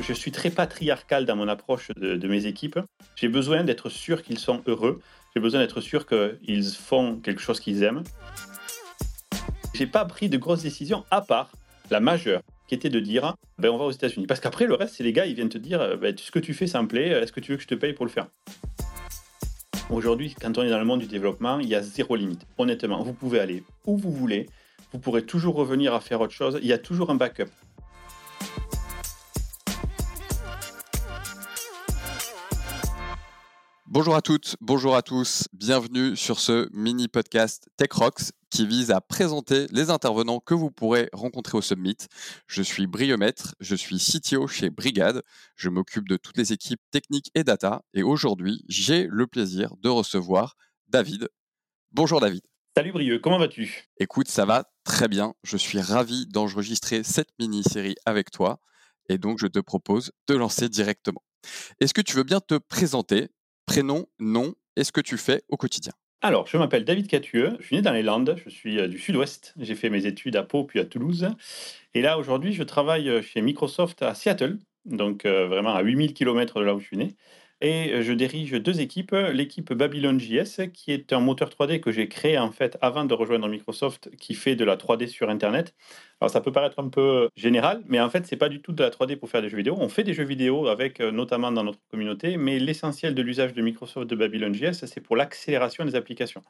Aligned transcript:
Je 0.00 0.12
suis 0.14 0.32
très 0.32 0.50
patriarcal 0.50 1.26
dans 1.26 1.36
mon 1.36 1.46
approche 1.48 1.90
de, 1.96 2.28
mes 2.28 2.46
équipes. 2.46 2.78
J'ai 3.16 3.28
besoin 3.28 3.64
d'être 3.64 3.90
sûr 3.90 4.22
qu'ils 4.22 4.38
sont 4.38 4.62
heureux. 4.66 5.00
J'ai 5.34 5.40
besoin 5.40 5.60
d'être 5.60 5.80
sûr 5.80 6.06
qu'ils 6.06 6.64
font 6.64 7.16
quelque 7.16 7.40
chose 7.40 7.60
qu'ils 7.60 7.82
aiment. 7.82 8.02
J'ai 9.74 9.86
pas 9.86 10.04
pris 10.04 10.28
de 10.28 10.38
grosses 10.38 10.62
décisions 10.62 11.04
à 11.10 11.20
part 11.20 11.52
la 11.90 12.00
majeure 12.00 12.40
qui 12.66 12.74
était 12.74 12.88
de 12.88 13.00
dire 13.00 13.34
ben, 13.58 13.70
on 13.70 13.76
va 13.76 13.84
aux 13.84 13.90
États-Unis. 13.90 14.26
Parce 14.26 14.40
qu'après, 14.40 14.66
le 14.66 14.74
reste, 14.74 14.94
c'est 14.96 15.04
les 15.04 15.12
gars, 15.12 15.26
ils 15.26 15.34
viennent 15.34 15.48
te 15.48 15.58
dire 15.58 15.98
ben, 15.98 16.16
ce 16.16 16.30
que 16.30 16.38
tu 16.38 16.54
fais, 16.54 16.66
ça 16.66 16.80
me 16.82 16.88
plaît, 16.88 17.08
est-ce 17.08 17.32
que 17.32 17.40
tu 17.40 17.52
veux 17.52 17.56
que 17.56 17.62
je 17.62 17.68
te 17.68 17.74
paye 17.74 17.92
pour 17.92 18.06
le 18.06 18.10
faire? 18.10 18.26
Aujourd'hui, 19.90 20.34
quand 20.40 20.56
on 20.56 20.62
est 20.62 20.70
dans 20.70 20.78
le 20.78 20.84
monde 20.84 21.00
du 21.00 21.08
développement, 21.08 21.58
il 21.58 21.68
y 21.68 21.74
a 21.74 21.82
zéro 21.82 22.16
limite. 22.16 22.46
Honnêtement, 22.58 23.02
vous 23.02 23.12
pouvez 23.12 23.40
aller 23.40 23.64
où 23.86 23.96
vous 23.96 24.12
voulez, 24.12 24.46
vous 24.92 24.98
pourrez 24.98 25.22
toujours 25.22 25.56
revenir 25.56 25.94
à 25.94 26.00
faire 26.00 26.20
autre 26.20 26.32
chose, 26.32 26.58
il 26.62 26.68
y 26.68 26.72
a 26.72 26.78
toujours 26.78 27.10
un 27.10 27.16
backup. 27.16 27.50
Bonjour 33.92 34.14
à 34.14 34.22
toutes, 34.22 34.54
bonjour 34.60 34.94
à 34.94 35.02
tous, 35.02 35.48
bienvenue 35.52 36.14
sur 36.14 36.38
ce 36.38 36.68
mini 36.72 37.08
podcast 37.08 37.68
Tech 37.76 37.90
Rocks 37.90 38.30
qui 38.48 38.64
vise 38.64 38.92
à 38.92 39.00
présenter 39.00 39.66
les 39.72 39.90
intervenants 39.90 40.38
que 40.38 40.54
vous 40.54 40.70
pourrez 40.70 41.08
rencontrer 41.12 41.58
au 41.58 41.60
Summit. 41.60 41.96
Je 42.46 42.62
suis 42.62 42.86
Briomètre, 42.86 43.56
je 43.58 43.74
suis 43.74 43.98
CTO 43.98 44.46
chez 44.46 44.70
Brigade, 44.70 45.24
je 45.56 45.68
m'occupe 45.70 46.08
de 46.08 46.16
toutes 46.16 46.36
les 46.36 46.52
équipes 46.52 46.80
techniques 46.92 47.32
et 47.34 47.42
data 47.42 47.82
et 47.92 48.04
aujourd'hui 48.04 48.64
j'ai 48.68 49.08
le 49.10 49.26
plaisir 49.26 49.74
de 49.82 49.88
recevoir 49.88 50.54
David. 50.86 51.28
Bonjour 51.90 52.20
David. 52.20 52.42
Salut 52.76 52.92
Brieux, 52.92 53.18
comment 53.18 53.40
vas-tu? 53.40 53.88
Écoute, 53.98 54.28
ça 54.28 54.44
va 54.44 54.70
très 54.84 55.08
bien, 55.08 55.34
je 55.42 55.56
suis 55.56 55.80
ravi 55.80 56.28
d'enregistrer 56.28 57.02
cette 57.02 57.30
mini-série 57.40 57.96
avec 58.06 58.30
toi 58.30 58.60
et 59.08 59.18
donc 59.18 59.40
je 59.40 59.48
te 59.48 59.58
propose 59.58 60.12
de 60.28 60.36
lancer 60.36 60.68
directement. 60.68 61.24
Est-ce 61.80 61.92
que 61.92 62.02
tu 62.02 62.14
veux 62.14 62.22
bien 62.22 62.38
te 62.38 62.54
présenter 62.54 63.30
Prénom, 63.70 64.06
nom, 64.18 64.54
et 64.74 64.82
ce 64.82 64.90
que 64.90 65.00
tu 65.00 65.16
fais 65.16 65.44
au 65.48 65.56
quotidien? 65.56 65.92
Alors, 66.22 66.48
je 66.48 66.56
m'appelle 66.56 66.84
David 66.84 67.06
Catueux, 67.06 67.56
je 67.60 67.66
suis 67.66 67.76
né 67.76 67.82
dans 67.82 67.92
les 67.92 68.02
Landes, 68.02 68.34
je 68.44 68.50
suis 68.50 68.80
euh, 68.80 68.88
du 68.88 68.98
sud-ouest. 68.98 69.54
J'ai 69.60 69.76
fait 69.76 69.90
mes 69.90 70.06
études 70.06 70.34
à 70.34 70.42
Pau 70.42 70.64
puis 70.64 70.80
à 70.80 70.84
Toulouse. 70.84 71.28
Et 71.94 72.02
là, 72.02 72.18
aujourd'hui, 72.18 72.52
je 72.52 72.64
travaille 72.64 73.08
euh, 73.08 73.22
chez 73.22 73.40
Microsoft 73.42 74.02
à 74.02 74.16
Seattle, 74.16 74.58
donc 74.86 75.24
euh, 75.24 75.46
vraiment 75.46 75.72
à 75.72 75.82
8000 75.82 76.14
km 76.14 76.58
de 76.58 76.64
là 76.64 76.74
où 76.74 76.80
je 76.80 76.86
suis 76.86 76.96
né. 76.96 77.14
Et 77.60 78.02
je 78.02 78.12
dirige 78.12 78.52
deux 78.52 78.80
équipes. 78.80 79.12
L'équipe 79.12 79.72
Babylon.js, 79.72 80.72
qui 80.72 80.90
est 80.90 81.12
un 81.12 81.20
moteur 81.20 81.50
3D 81.50 81.78
que 81.78 81.92
j'ai 81.92 82.08
créé 82.08 82.38
en 82.38 82.50
fait 82.50 82.76
avant 82.80 83.04
de 83.04 83.14
rejoindre 83.14 83.46
Microsoft, 83.46 84.10
qui 84.16 84.32
fait 84.32 84.56
de 84.56 84.64
la 84.64 84.76
3D 84.76 85.06
sur 85.06 85.28
Internet. 85.28 85.74
Alors 86.20 86.30
ça 86.30 86.42
peut 86.42 86.52
paraître 86.52 86.78
un 86.78 86.88
peu 86.88 87.30
général, 87.34 87.82
mais 87.86 87.98
en 87.98 88.10
fait 88.10 88.26
c'est 88.26 88.36
pas 88.36 88.50
du 88.50 88.60
tout 88.60 88.72
de 88.72 88.82
la 88.82 88.90
3D 88.90 89.16
pour 89.16 89.30
faire 89.30 89.40
des 89.40 89.48
jeux 89.48 89.56
vidéo. 89.56 89.76
On 89.78 89.88
fait 89.88 90.04
des 90.04 90.12
jeux 90.12 90.24
vidéo 90.24 90.68
avec, 90.68 91.00
euh, 91.00 91.10
notamment 91.10 91.50
dans 91.50 91.64
notre 91.64 91.78
communauté, 91.90 92.36
mais 92.36 92.58
l'essentiel 92.58 93.14
de 93.14 93.22
l'usage 93.22 93.54
de 93.54 93.62
Microsoft 93.62 94.08
de 94.08 94.14
Babylon.js, 94.14 94.86
c'est 94.86 95.00
pour 95.00 95.16
l'accélération 95.16 95.84
des 95.84 95.94
applications. 95.94 96.42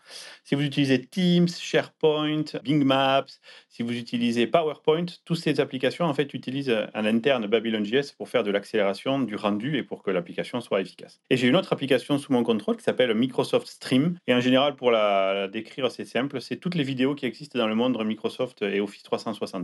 Si 0.42 0.56
vous 0.56 0.62
utilisez 0.62 1.00
Teams, 1.00 1.48
SharePoint, 1.48 2.44
Bing 2.64 2.82
Maps, 2.84 3.26
si 3.68 3.84
vous 3.84 3.96
utilisez 3.96 4.48
PowerPoint, 4.48 5.06
toutes 5.24 5.38
ces 5.38 5.60
applications 5.60 6.04
en 6.04 6.14
fait 6.14 6.34
utilisent 6.34 6.76
à 6.92 7.02
l'interne 7.02 7.46
Babylon.js 7.46 8.12
pour 8.16 8.28
faire 8.28 8.42
de 8.42 8.50
l'accélération 8.50 9.20
du 9.20 9.36
rendu 9.36 9.76
et 9.76 9.84
pour 9.84 10.02
que 10.02 10.10
l'application 10.10 10.60
soit 10.60 10.80
efficace. 10.80 11.20
Et 11.30 11.36
j'ai 11.36 11.46
une 11.46 11.56
autre 11.56 11.72
application 11.72 12.18
sous 12.18 12.32
mon 12.32 12.42
contrôle 12.42 12.76
qui 12.76 12.82
s'appelle 12.82 13.14
Microsoft 13.14 13.68
Stream. 13.68 14.16
Et 14.26 14.34
en 14.34 14.40
général, 14.40 14.74
pour 14.74 14.90
la, 14.90 15.46
décrire, 15.46 15.90
c'est 15.92 16.04
simple, 16.04 16.40
c'est 16.40 16.56
toutes 16.56 16.74
les 16.74 16.82
vidéos 16.82 17.14
qui 17.14 17.26
existent 17.26 17.58
dans 17.58 17.68
le 17.68 17.76
monde 17.76 17.96
de 17.96 18.04
Microsoft 18.04 18.62
et 18.62 18.80
Office 18.80 19.04
360 19.04 19.59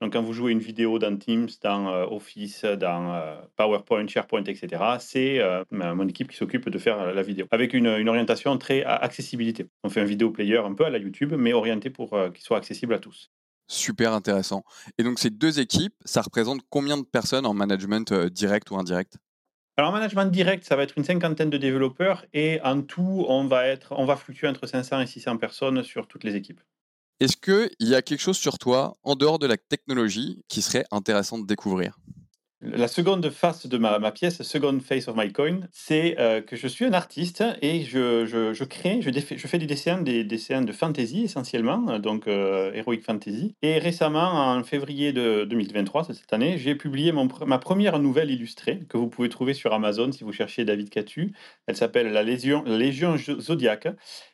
donc, 0.00 0.14
quand 0.14 0.22
vous 0.22 0.32
jouez 0.32 0.52
une 0.52 0.60
vidéo 0.60 0.98
dans 0.98 1.14
Teams, 1.16 1.48
dans 1.62 1.92
euh, 1.92 2.06
Office, 2.06 2.64
dans 2.64 3.12
euh, 3.14 3.36
PowerPoint, 3.56 4.06
SharePoint, 4.06 4.44
etc., 4.44 4.82
c'est 4.98 5.40
euh, 5.40 5.62
mon 5.70 6.08
équipe 6.08 6.30
qui 6.30 6.36
s'occupe 6.36 6.70
de 6.70 6.78
faire 6.78 7.12
la 7.12 7.22
vidéo, 7.22 7.46
avec 7.50 7.74
une, 7.74 7.86
orientation 7.86 8.56
très 8.56 8.82
à 8.82 8.94
accessibilité. 8.96 9.66
On 9.84 9.90
fait 9.90 10.00
un 10.00 10.04
vidéo 10.04 10.30
player 10.30 10.56
un 10.56 10.72
peu 10.72 10.86
à 10.86 10.90
la 10.90 10.98
YouTube, 10.98 11.34
mais 11.36 11.52
orienté 11.52 11.90
pour 11.90 12.10
qu'il 12.32 12.42
soit 12.42 12.56
accessible 12.56 12.94
à 12.94 12.98
tous. 12.98 13.30
Super 13.68 14.14
intéressant. 14.14 14.64
Et 14.98 15.04
donc, 15.04 15.18
ces 15.18 15.30
deux 15.30 15.60
équipes, 15.60 15.94
ça 16.04 16.22
représente 16.22 16.62
combien 16.70 16.96
de 16.96 17.04
personnes 17.04 17.46
en 17.46 17.54
management 17.54 18.12
direct 18.12 18.70
ou 18.70 18.76
indirect? 18.76 19.18
Alors, 19.76 19.90
en 19.90 19.92
management 19.92 20.26
direct, 20.26 20.64
ça 20.64 20.76
va 20.76 20.82
être 20.82 20.94
une 20.96 21.04
cinquantaine 21.04 21.50
de 21.50 21.58
développeurs 21.58 22.24
et 22.32 22.60
en 22.62 22.82
tout, 22.82 23.26
on 23.28 23.44
va, 23.44 23.66
être, 23.66 23.92
on 23.92 24.06
va 24.06 24.16
fluctuer 24.16 24.48
entre 24.48 24.66
500 24.66 25.00
et 25.00 25.06
600 25.06 25.36
personnes 25.36 25.82
sur 25.82 26.08
toutes 26.08 26.24
les 26.24 26.36
équipes. 26.36 26.60
Est-ce 27.20 27.36
qu'il 27.36 27.70
y 27.88 27.94
a 27.94 28.02
quelque 28.02 28.20
chose 28.20 28.38
sur 28.38 28.58
toi, 28.58 28.96
en 29.04 29.14
dehors 29.14 29.38
de 29.38 29.46
la 29.46 29.58
technologie, 29.58 30.42
qui 30.48 30.60
serait 30.60 30.86
intéressant 30.90 31.38
de 31.38 31.46
découvrir? 31.46 31.99
La 32.62 32.88
seconde 32.88 33.30
face 33.30 33.66
de 33.66 33.78
ma, 33.78 33.98
pièce, 34.12 34.42
second 34.42 34.80
face 34.80 35.08
of 35.08 35.16
my 35.16 35.32
coin, 35.32 35.60
c'est 35.72 36.16
euh, 36.18 36.42
que 36.42 36.56
je 36.56 36.66
suis 36.68 36.84
un 36.84 36.92
artiste 36.92 37.42
et 37.62 37.82
je, 37.82 38.26
je, 38.26 38.64
crée, 38.64 39.00
je, 39.00 39.10
je, 39.10 39.46
fais 39.46 39.58
des 39.58 39.66
dessins, 39.66 40.02
des, 40.02 40.24
dessins 40.24 40.60
de 40.60 40.72
fantasy 40.72 41.24
essentiellement, 41.24 41.98
donc 41.98 42.26
euh, 42.28 42.70
heroic 42.74 43.00
fantasy. 43.00 43.54
Et 43.62 43.78
récemment, 43.78 44.52
en 44.52 44.62
février 44.62 45.12
de 45.12 45.46
2023, 45.48 46.04
cette 46.04 46.32
année, 46.32 46.58
j'ai 46.58 46.74
publié 46.74 47.12
mon, 47.12 47.28
ma 47.46 47.58
première 47.58 47.98
nouvelle 47.98 48.30
illustrée 48.30 48.80
que 48.88 48.98
vous 48.98 49.08
pouvez 49.08 49.30
trouver 49.30 49.54
sur 49.54 49.72
Amazon 49.72 50.12
si 50.12 50.22
vous 50.22 50.32
cherchez 50.32 50.66
David 50.66 50.90
Catu. 50.90 51.32
Elle 51.66 51.76
s'appelle 51.76 52.12
La 52.12 52.22
Légion, 52.22 52.62
Légion 52.64 53.16
Zodiac 53.16 53.88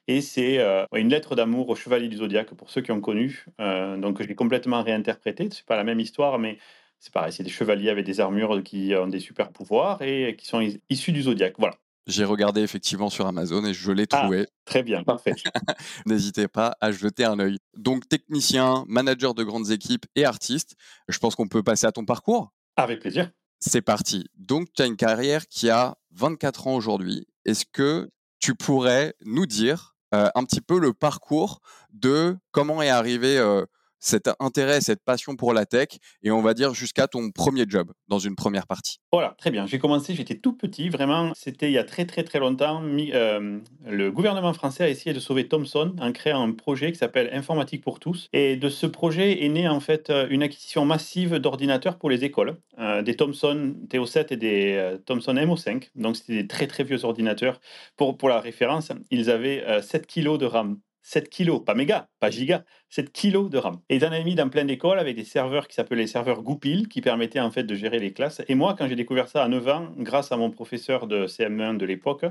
et 0.09 0.21
c'est 0.21 0.59
euh, 0.59 0.85
une 0.95 1.11
lettre 1.11 1.37
d'amour 1.37 1.69
au 1.69 1.77
chevalier 1.77 2.09
du 2.09 2.17
Zodiac 2.17 2.53
pour 2.55 2.71
ceux 2.71 2.81
qui 2.81 2.91
ont 2.91 3.01
connu. 3.01 3.47
donc 3.59 4.21
je 4.21 4.27
l'ai 4.27 4.35
complètement 4.35 4.83
réinterprété. 4.83 5.49
C'est 5.53 5.65
pas 5.65 5.77
la 5.77 5.85
même 5.85 6.01
histoire, 6.01 6.39
mais 6.41 6.59
c'est 6.99 7.13
pareil, 7.13 7.33
c'est 7.33 7.43
des 7.43 7.51
chevaliers 7.51 7.91
avec 7.91 8.05
des 8.05 8.21
armures 8.21 8.63
qui 8.63 8.93
ont 8.95 9.07
des 9.07 9.21
super 9.21 9.51
pouvoirs 9.51 10.03
et 10.03 10.37
qui 10.37 10.47
sont 10.47 10.67
issus 10.89 11.13
du 11.13 11.23
zodiaque. 11.23 11.55
Voilà. 11.59 11.77
J'ai 12.07 12.25
regardé 12.25 12.61
effectivement 12.61 13.11
sur 13.11 13.27
Amazon 13.27 13.65
et 13.65 13.75
je 13.75 13.91
l'ai 13.91 14.07
ah, 14.13 14.19
trouvé. 14.19 14.47
très 14.65 14.85
bien, 14.85 15.03
parfait. 15.03 15.33
N'hésitez 16.07 16.47
pas 16.47 16.77
à 16.81 16.93
jeter 16.93 17.25
un 17.25 17.39
œil. 17.41 17.59
Donc 17.77 18.09
technicien, 18.09 18.85
manager 18.87 19.35
de 19.35 19.43
grandes 19.43 19.71
équipes 19.71 20.07
et 20.15 20.25
artiste, 20.25 20.77
je 21.09 21.19
pense 21.19 21.35
qu'on 21.35 21.49
peut 21.49 21.65
passer 21.65 21.87
à 21.87 21.93
ton 21.93 22.05
parcours? 22.05 22.53
Avec 22.77 23.01
plaisir. 23.01 23.31
C'est 23.59 23.83
parti. 23.83 24.27
Donc 24.37 24.69
tu 24.73 24.83
as 24.83 24.87
une 24.87 24.97
carrière 24.97 25.49
qui 25.49 25.69
a 25.69 25.97
24 26.13 26.69
ans 26.69 26.77
aujourd'hui. 26.77 27.27
Est-ce 27.45 27.65
que 27.65 28.09
tu 28.39 28.55
pourrais 28.55 29.15
nous 29.25 29.47
dire 29.47 29.97
euh, 30.15 30.29
un 30.37 30.45
petit 30.45 30.61
peu 30.61 30.79
le 30.79 30.93
parcours 30.93 31.61
de 31.91 32.37
comment 32.53 32.83
est 32.83 32.89
arrivé 32.89 33.37
euh, 33.39 33.65
cet 33.99 34.31
intérêt, 34.41 34.81
cette 34.81 35.03
passion 35.05 35.37
pour 35.37 35.53
la 35.53 35.67
tech, 35.67 35.89
et 36.23 36.31
on 36.31 36.43
va 36.43 36.55
dire 36.55 36.75
jusqu'à 36.75 37.07
ton 37.07 37.31
premier 37.31 37.65
job 37.69 37.93
dans 38.09 38.19
une 38.19 38.37
première 38.37 38.67
partie 38.67 38.99
Voilà, 39.13 39.35
très 39.39 39.51
bien. 39.51 39.67
J'ai 39.67 39.79
commencé, 39.79 40.15
j'étais 40.15 40.37
tout 40.37 40.53
petit, 40.53 40.89
vraiment, 40.89 41.33
c'était 41.35 41.69
il 41.69 41.73
y 41.73 41.79
a 41.79 41.85
très 41.85 42.05
très 42.07 42.23
très 42.23 42.39
longtemps. 42.39 42.83
Euh, 42.85 43.59
le 43.87 44.13
gouvernement 44.13 44.53
français 44.53 44.85
a 44.85 44.89
essayé 44.89 45.13
de 45.13 45.21
sauver 45.21 45.49
Thomson 45.49 45.95
en 46.01 46.13
créant 46.13 46.43
un 46.43 46.53
projet 46.53 46.93
qui 46.93 46.99
s'appelle 46.99 47.31
Informatique 47.33 47.83
pour 47.83 48.01
tous. 48.01 48.29
Et 48.33 48.57
de 48.57 48.69
ce 48.69 48.87
projet 48.87 49.45
est 49.45 49.49
née 49.49 49.69
en 49.69 49.81
fait 49.81 50.11
euh, 50.11 50.27
une 50.31 50.43
acquisition 50.43 50.85
massive 50.85 51.39
d'ordinateurs 51.39 51.99
pour 51.99 52.11
les 52.11 52.25
écoles, 52.25 52.57
euh, 52.79 53.03
des 53.03 53.17
Thomson 53.17 53.75
TO7 53.89 54.27
et 54.31 54.37
des 54.37 54.97
Thomson 55.07 55.35
MO5. 55.35 55.91
Donc 55.95 56.17
c'était 56.17 56.43
des 56.43 56.47
très 56.47 56.67
très 56.67 56.85
vieux 56.85 57.05
ordinateurs. 57.05 57.61
Pour, 57.97 58.17
pour 58.17 58.29
la 58.29 58.41
référence, 58.41 58.93
ils 59.11 59.31
avaient 59.31 59.65
7 59.83 60.07
kg 60.07 60.39
de 60.39 60.47
RAM. 60.47 60.79
7 61.07 61.29
kilos, 61.29 61.63
pas 61.65 61.75
méga, 61.77 62.09
pas 62.19 62.31
giga, 62.31 62.65
7 62.91 63.13
kilos 63.13 63.49
de 63.49 63.59
RAM. 63.59 63.79
Et 63.89 63.95
ils 63.95 64.05
en 64.05 64.09
avaient 64.09 64.25
mis 64.25 64.35
dans 64.35 64.49
plein 64.49 64.65
d'écoles 64.65 64.99
avec 64.99 65.15
des 65.15 65.23
serveurs 65.23 65.69
qui 65.69 65.77
s'appelaient 65.77 66.03
les 66.03 66.09
serveurs 66.09 66.43
Goupil, 66.43 66.89
qui 66.89 67.01
permettaient 67.01 67.39
en 67.39 67.53
fait 67.53 67.63
de 67.63 67.77
gérer 67.77 68.01
les 68.01 68.13
classes. 68.13 68.43
Et 68.49 68.57
moi, 68.57 68.75
quand 68.77 68.89
j'ai 68.89 68.97
découvert 68.97 69.29
ça 69.29 69.45
à 69.45 69.49
9 69.49 69.69
ans, 69.69 69.93
grâce 69.99 70.33
à 70.33 70.37
mon 70.37 70.51
professeur 70.51 71.07
de 71.07 71.29
CM1 71.29 71.77
de 71.77 71.87
l'époque, 71.87 72.25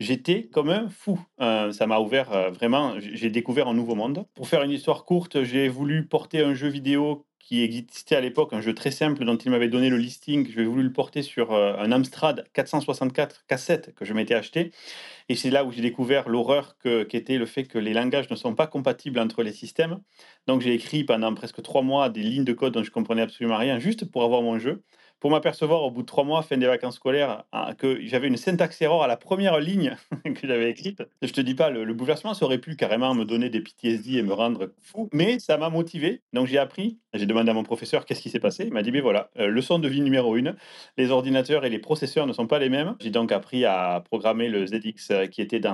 j'étais 0.00 0.44
comme 0.44 0.70
un 0.70 0.88
fou. 0.88 1.20
Euh, 1.40 1.72
ça 1.72 1.86
m'a 1.86 1.98
ouvert 1.98 2.32
euh, 2.32 2.50
vraiment, 2.50 2.94
j'ai 2.98 3.30
découvert 3.30 3.68
un 3.68 3.74
nouveau 3.74 3.94
monde. 3.94 4.26
Pour 4.34 4.48
faire 4.48 4.62
une 4.62 4.70
histoire 4.70 5.04
courte, 5.04 5.42
j'ai 5.42 5.68
voulu 5.68 6.06
porter 6.06 6.42
un 6.42 6.54
jeu 6.54 6.68
vidéo 6.68 7.26
qui 7.38 7.62
existait 7.62 8.16
à 8.16 8.22
l'époque, 8.22 8.54
un 8.54 8.62
jeu 8.62 8.72
très 8.72 8.90
simple 8.90 9.22
dont 9.26 9.36
il 9.36 9.50
m'avait 9.50 9.68
donné 9.68 9.90
le 9.90 9.98
listing. 9.98 10.50
J'ai 10.50 10.64
voulu 10.64 10.82
le 10.82 10.92
porter 10.92 11.20
sur 11.20 11.52
euh, 11.52 11.76
un 11.76 11.92
Amstrad 11.92 12.46
464 12.54 13.44
cassette 13.46 13.94
que 13.94 14.06
je 14.06 14.14
m'étais 14.14 14.34
acheté. 14.34 14.72
Et 15.28 15.34
c'est 15.34 15.50
là 15.50 15.64
où 15.64 15.70
j'ai 15.70 15.82
découvert 15.82 16.28
l'horreur 16.28 16.78
qu'était 16.78 17.36
le 17.36 17.44
fait 17.44 17.64
que 17.64 17.78
les 17.78 17.92
langages 17.92 18.30
ne 18.30 18.36
sont 18.36 18.54
pas 18.54 18.66
compatibles 18.66 19.18
entre 19.18 19.42
les 19.42 19.52
systèmes. 19.52 20.00
Donc 20.46 20.62
j'ai 20.62 20.72
écrit 20.72 21.04
pendant 21.04 21.34
presque 21.34 21.60
trois 21.62 21.82
mois 21.82 22.08
des 22.08 22.22
lignes 22.22 22.44
de 22.44 22.54
code 22.54 22.72
dont 22.72 22.82
je 22.82 22.90
comprenais 22.90 23.22
absolument 23.22 23.58
rien, 23.58 23.78
juste 23.78 24.10
pour 24.10 24.22
avoir 24.22 24.40
mon 24.40 24.58
jeu 24.58 24.82
pour 25.24 25.30
m'apercevoir 25.30 25.82
au 25.84 25.90
bout 25.90 26.02
de 26.02 26.06
trois 26.06 26.24
mois, 26.24 26.42
fin 26.42 26.58
des 26.58 26.66
vacances 26.66 26.96
scolaires, 26.96 27.44
hein, 27.54 27.72
que 27.78 27.98
j'avais 28.04 28.28
une 28.28 28.36
syntaxe 28.36 28.82
error 28.82 29.02
à 29.02 29.06
la 29.06 29.16
première 29.16 29.58
ligne 29.58 29.96
que 30.22 30.46
j'avais 30.46 30.68
écrite. 30.68 31.02
Je 31.22 31.32
te 31.32 31.40
dis 31.40 31.54
pas, 31.54 31.70
le, 31.70 31.94
bouleversement, 31.94 32.34
ça 32.34 32.44
aurait 32.44 32.58
pu 32.58 32.76
carrément 32.76 33.14
me 33.14 33.24
donner 33.24 33.48
des 33.48 33.62
PTSD 33.62 34.18
et 34.18 34.22
me 34.22 34.34
rendre 34.34 34.74
fou, 34.82 35.08
mais 35.14 35.38
ça 35.38 35.56
m'a 35.56 35.70
motivé. 35.70 36.20
Donc 36.34 36.46
j'ai 36.46 36.58
appris, 36.58 36.98
j'ai 37.14 37.24
demandé 37.24 37.50
à 37.50 37.54
mon 37.54 37.62
professeur 37.62 38.04
qu'est-ce 38.04 38.20
qui 38.20 38.28
s'est 38.28 38.38
passé. 38.38 38.64
Il 38.66 38.74
m'a 38.74 38.82
dit, 38.82 38.90
ben 38.90 39.00
voilà, 39.00 39.30
euh, 39.38 39.46
leçon 39.46 39.78
de 39.78 39.88
vie 39.88 40.02
numéro 40.02 40.36
une, 40.36 40.56
les 40.98 41.10
ordinateurs 41.10 41.64
et 41.64 41.70
les 41.70 41.78
processeurs 41.78 42.26
ne 42.26 42.34
sont 42.34 42.46
pas 42.46 42.58
les 42.58 42.68
mêmes. 42.68 42.94
J'ai 43.00 43.08
donc 43.08 43.32
appris 43.32 43.64
à 43.64 44.02
programmer 44.04 44.50
le 44.50 44.66
ZX 44.66 45.10
euh, 45.10 45.26
qui 45.26 45.40
était 45.40 45.58
dans 45.58 45.72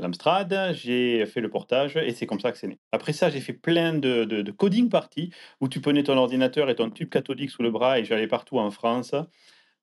l'Amstrad, 0.00 0.70
j'ai 0.72 1.26
fait 1.26 1.42
le 1.42 1.50
portage 1.50 1.98
et 1.98 2.12
c'est 2.12 2.24
comme 2.24 2.40
ça 2.40 2.50
que 2.50 2.56
c'est 2.56 2.68
né. 2.68 2.78
Après 2.92 3.12
ça, 3.12 3.28
j'ai 3.28 3.40
fait 3.40 3.52
plein 3.52 3.92
de, 3.92 4.24
de, 4.24 4.40
de 4.40 4.50
coding 4.50 4.88
parties 4.88 5.28
où 5.60 5.68
tu 5.68 5.82
prenais 5.82 6.02
ton 6.02 6.16
ordinateur 6.16 6.70
et 6.70 6.74
ton 6.76 6.88
tube 6.88 7.10
cathodique 7.10 7.50
sous 7.50 7.62
le 7.62 7.70
bras 7.70 7.98
et 7.98 8.06
j'allais 8.06 8.26
partout 8.26 8.58
en 8.58 8.69
en 8.70 8.72
France 8.72 9.14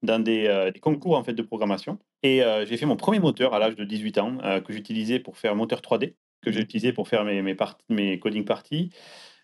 dans 0.03 0.19
des, 0.19 0.47
heu, 0.47 0.71
des 0.71 0.79
concours, 0.79 1.17
en 1.17 1.23
fait, 1.23 1.33
de 1.33 1.41
programmation 1.43 1.99
et 2.23 2.41
heu, 2.43 2.65
j'ai 2.65 2.77
fait 2.77 2.85
mon 2.85 2.97
premier 2.97 3.19
moteur 3.19 3.53
à 3.53 3.59
l'âge 3.59 3.75
de 3.75 3.83
18 3.85 4.17
ans, 4.19 4.37
heu, 4.43 4.61
que 4.61 4.73
j'utilisais 4.73 5.19
pour 5.19 5.37
faire 5.37 5.55
moteur 5.55 5.81
3D, 5.81 6.15
que 6.41 6.51
j'ai 6.51 6.61
utilisé 6.61 6.93
pour 6.93 7.07
faire 7.07 7.23
mes 7.25 7.41
mes 7.41 7.55
part 7.55 7.77
mes 7.89 8.19
coding 8.19 8.45
parties. 8.45 8.91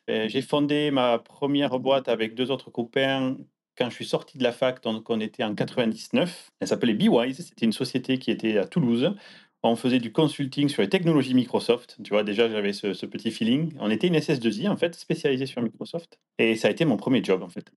J'ai 0.07 0.41
fondé 0.41 0.91
ma 0.91 1.19
première 1.19 1.79
boîte 1.79 2.09
avec 2.09 2.35
2 2.35 2.51
autres 2.51 2.69
copains 2.71 3.37
quand 3.77 3.89
je 3.89 3.95
suis 3.95 4.05
sorti 4.05 4.37
de 4.37 4.43
la 4.43 4.51
fac, 4.51 4.83
donc 4.83 5.09
on 5.09 5.19
était 5.19 5.43
en 5.43 5.55
99. 5.55 6.51
Elle 6.59 6.67
s'appelait 6.67 6.93
Bewise, 6.93 7.47
c'était 7.47 7.65
une 7.65 7.71
société 7.73 8.19
qui 8.19 8.29
était 8.31 8.57
à 8.57 8.65
Toulouse. 8.67 9.15
On 9.63 9.75
faisait 9.77 9.99
du 9.99 10.11
consulting 10.11 10.67
sur 10.69 10.81
les 10.81 10.89
technologies 10.89 11.33
Microsoft. 11.33 11.97
Tu 12.03 12.09
vois, 12.11 12.23
déjà, 12.23 12.49
j'avais 12.49 12.73
ce 12.73 12.93
ce 12.93 13.05
petit 13.05 13.31
feeling. 13.31 13.73
On 13.79 13.89
était 13.89 14.07
une 14.07 14.15
SS2I, 14.15 14.67
en 14.69 14.75
fait, 14.77 14.93
spécialisée 14.95 15.45
sur 15.45 15.61
Microsoft 15.61 16.19
et 16.37 16.55
ça 16.57 16.67
a 16.67 16.71
été 16.71 16.85
mon 16.85 16.97
premier 16.97 17.23
job, 17.23 17.41
en 17.43 17.49
fait. 17.49 17.71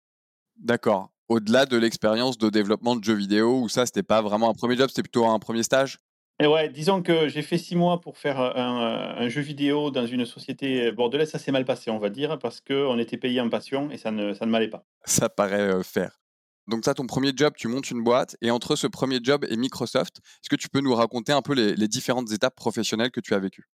D'accord. 0.56 1.15
Au-delà 1.28 1.67
de 1.67 1.76
l'expérience 1.76 2.38
de 2.38 2.50
développement 2.50 2.94
de 2.94 3.02
jeux 3.02 3.14
vidéo 3.14 3.61
où 3.61 3.69
ça, 3.69 3.84
c'était 3.84 4.05
pas 4.05 4.23
vraiment 4.23 4.49
un 4.49 4.55
premier 4.55 4.76
job, 4.76 4.88
c'était 4.88 5.02
plutôt 5.02 5.26
un 5.26 5.38
premier 5.38 5.64
stage? 5.64 5.99
Et 6.38 6.46
ouais, 6.46 6.69
disons 6.69 7.02
que 7.02 7.28
j'ai 7.28 7.43
fait 7.43 7.58
6 7.58 7.76
mois 7.76 8.00
pour 8.00 8.19
faire, 8.19 8.38
un, 8.38 9.17
un 9.19 9.28
jeu 9.28 9.40
vidéo 9.40 9.90
dans 9.90 10.06
une 10.06 10.26
société 10.26 10.93
bordelaise. 10.93 11.31
Ça 11.31 11.38
s'est 11.38 11.50
mal 11.50 11.64
passé, 11.64 11.90
on 11.90 11.99
va 11.99 12.11
dire, 12.11 12.38
parce 12.38 12.61
qu'on 12.61 12.99
était 12.99 13.17
payé 13.17 13.40
en 13.40 13.49
passion 13.49 13.90
et 13.90 13.96
ça 13.96 14.11
ne 14.11 14.34
ça 14.34 14.44
ne 14.44 14.50
m'allait 14.50 14.69
pas. 14.69 14.84
Ça 15.05 15.28
paraît, 15.28 15.69
heu, 15.73 15.82
faire. 15.82 16.20
Donc 16.69 16.84
ça, 16.84 16.94
ton 16.94 17.06
premier 17.06 17.32
job, 17.34 17.55
tu 17.56 17.69
montes 17.69 17.90
une 17.90 18.05
boîte 18.05 18.37
et 18.43 18.50
entre 18.50 18.76
ce 18.76 18.87
premier 18.87 19.19
job 19.23 19.46
et 19.49 19.56
Microsoft, 19.56 20.19
est-ce 20.19 20.50
que 20.50 20.56
tu 20.56 20.69
peux 20.69 20.81
nous 20.81 20.94
raconter 20.94 21.32
un 21.32 21.43
peu 21.43 21.55
les 21.55 21.75
les 21.75 21.88
différentes 21.88 22.31
étapes 22.32 22.55
professionnelles 22.55 23.11
que 23.11 23.20
tu 23.20 23.34
as 23.34 23.38
vécues? 23.38 23.67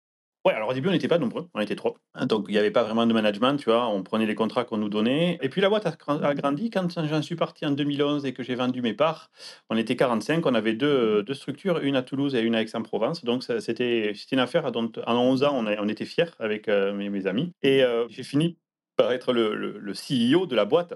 Ouais, 0.43 0.53
alors 0.53 0.69
au 0.69 0.73
début, 0.73 0.87
on 0.89 0.91
n'était 0.91 1.07
pas 1.07 1.19
nombreux, 1.19 1.47
on 1.53 1.59
était 1.61 1.75
3. 1.75 1.93
Hein, 2.15 2.25
donc 2.25 2.45
il 2.49 2.55
y 2.55 2.57
avait 2.57 2.71
pas 2.71 2.81
vraiment 2.81 3.05
de 3.05 3.13
management, 3.13 3.57
tu 3.57 3.65
vois? 3.65 3.87
On 3.89 4.01
prenait 4.01 4.25
les 4.25 4.33
contrats 4.33 4.65
qu'on 4.65 4.77
nous 4.77 4.89
donnait 4.89 5.37
et 5.43 5.49
puis 5.49 5.61
la 5.61 5.69
boîte 5.69 5.85
a 5.85 5.91
gran 5.91 6.19
a 6.23 6.33
grandi. 6.33 6.71
Quand 6.71 6.87
j'en 7.05 7.21
suis 7.21 7.35
parti 7.35 7.63
en 7.63 7.69
2011 7.71 8.25
et 8.25 8.33
que 8.33 8.41
j'ai 8.41 8.55
vendu 8.55 8.81
mes 8.81 8.95
parts, 8.95 9.29
on 9.69 9.77
était 9.77 9.95
45, 9.95 10.43
on 10.47 10.55
avait 10.55 10.73
2, 10.73 10.87
heu, 11.19 11.23
2 11.23 11.35
structures, 11.35 11.77
une 11.83 11.95
à 11.95 12.01
Toulouse 12.01 12.33
et 12.33 12.41
une 12.41 12.55
à 12.55 12.61
Aix-en-Provence. 12.63 13.23
Donc 13.23 13.43
c'était 13.59 14.13
une 14.31 14.39
affaire 14.39 14.71
dont 14.71 14.91
en 15.05 15.15
11 15.15 15.43
ans, 15.43 15.63
on 15.63 15.87
était 15.87 16.05
fiers 16.05 16.25
avec, 16.39 16.67
heu, 16.69 16.91
mes 16.93 17.27
amis 17.27 17.53
et 17.61 17.83
heu, 17.83 18.07
j'ai 18.09 18.23
fini 18.23 18.57
par 18.95 19.11
être 19.11 19.33
le 19.33 19.53
le 19.53 19.77
le 19.77 19.93
CEO 19.93 20.47
de 20.47 20.55
la 20.55 20.65
boîte. 20.65 20.95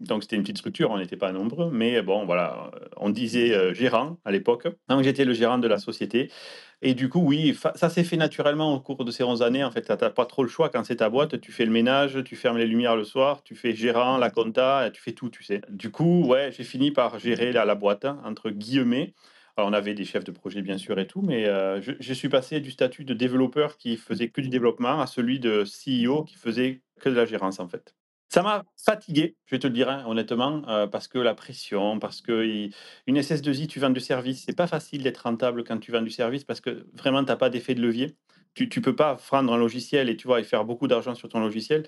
Donc 0.00 0.22
c'était 0.24 0.34
une 0.36 0.42
petite 0.42 0.58
structure, 0.58 0.90
on 0.90 0.98
n'était 0.98 1.16
pas 1.16 1.30
nombreux, 1.32 1.70
mais 1.70 2.02
bon 2.02 2.24
voilà, 2.26 2.72
on 2.96 3.10
disait, 3.10 3.54
heu, 3.54 3.72
gérant 3.74 4.18
à 4.24 4.32
l'époque. 4.32 4.66
Donc 4.88 5.02
j'étais 5.04 5.24
le 5.24 5.32
gérant 5.32 5.58
de 5.58 5.68
la 5.68 5.78
société 5.78 6.30
et 6.80 6.94
du 6.94 7.08
coup, 7.08 7.20
oui, 7.20 7.56
ça 7.76 7.88
s'est 7.88 8.02
fait 8.04 8.16
naturellement 8.16 8.74
au 8.74 8.80
cours 8.80 9.04
de 9.04 9.10
ces 9.12 9.22
11 9.22 9.42
années. 9.42 9.62
En 9.62 9.70
fait, 9.70 9.82
tu 9.82 9.92
as 9.92 10.10
pas 10.10 10.26
trop 10.26 10.42
le 10.42 10.48
choix 10.48 10.68
quand 10.68 10.82
c'est 10.84 10.96
ta 10.96 11.08
boîte, 11.10 11.40
tu 11.40 11.52
fais 11.52 11.64
le 11.64 11.70
ménage, 11.70 12.24
tu 12.24 12.34
fermes 12.36 12.58
les 12.58 12.66
lumières 12.66 12.96
le 12.96 13.04
soir, 13.04 13.42
tu 13.44 13.54
fais 13.54 13.74
gérant, 13.74 14.18
la 14.18 14.30
compta, 14.30 14.90
tu 14.92 15.00
fais 15.00 15.12
tout, 15.12 15.30
tu 15.30 15.44
sais? 15.44 15.60
Du 15.70 15.90
coup, 15.92 16.24
ouais, 16.26 16.50
j'ai 16.52 16.64
fini 16.64 16.90
par 16.90 17.18
gérer 17.20 17.52
la 17.52 17.64
la 17.64 17.74
«boîte» 17.76 18.04
hein, 18.04 18.20
entre 18.24 18.50
guillemets. 18.50 19.14
Alors 19.56 19.68
on 19.70 19.72
avait 19.74 19.94
des 19.94 20.04
chefs 20.04 20.24
de 20.24 20.32
projet 20.32 20.62
bien 20.62 20.78
sûr 20.78 20.98
et 20.98 21.06
tout, 21.06 21.22
mais 21.22 21.44
je 21.80 21.92
je 22.00 22.12
suis 22.14 22.28
passé 22.28 22.60
du 22.60 22.70
statut 22.70 23.04
de 23.04 23.14
développeur 23.14 23.76
qui 23.76 23.96
faisait 23.96 24.30
que 24.30 24.40
du 24.40 24.48
développement 24.48 25.00
à 25.00 25.06
celui 25.06 25.38
de 25.40 25.64
CEO 25.64 26.24
qui 26.24 26.36
faisait 26.36 26.82
que 27.00 27.08
de 27.10 27.14
la 27.14 27.24
gérance, 27.26 27.60
en 27.60 27.68
fait. 27.68 27.94
Ça 28.32 28.42
m'a 28.42 28.64
fatigué, 28.82 29.36
je 29.44 29.54
vais 29.54 29.58
te 29.58 29.66
le 29.66 29.74
dire, 29.74 29.90
hein, 29.90 30.04
honnêtement, 30.06 30.62
heu, 30.66 30.88
parce 30.88 31.06
que 31.06 31.18
la 31.18 31.34
pression, 31.34 31.98
parce 31.98 32.22
que 32.22 32.70
une 33.06 33.16
SS2I, 33.18 33.66
tu 33.66 33.78
vends 33.78 33.90
du 33.90 34.00
service, 34.00 34.44
c'est 34.46 34.56
pas 34.56 34.66
facile 34.66 35.02
d'être 35.02 35.18
rentable 35.18 35.64
quand 35.64 35.76
tu 35.78 35.92
vends 35.92 36.00
du 36.00 36.08
service 36.10 36.42
parce 36.42 36.62
que 36.62 36.86
vraiment 36.94 37.22
tu 37.22 37.30
as 37.30 37.36
pas 37.36 37.50
d'effet 37.50 37.74
de 37.74 37.82
levier. 37.82 38.16
Tu 38.54 38.70
tu 38.70 38.80
peux 38.80 38.96
pas 38.96 39.18
vendre 39.30 39.52
un 39.52 39.58
logiciel 39.58 40.08
et 40.08 40.16
tu 40.16 40.26
vois, 40.26 40.40
et 40.40 40.44
faire 40.44 40.64
beaucoup 40.64 40.88
d'argent 40.88 41.14
sur 41.14 41.28
ton 41.28 41.40
logiciel. 41.40 41.86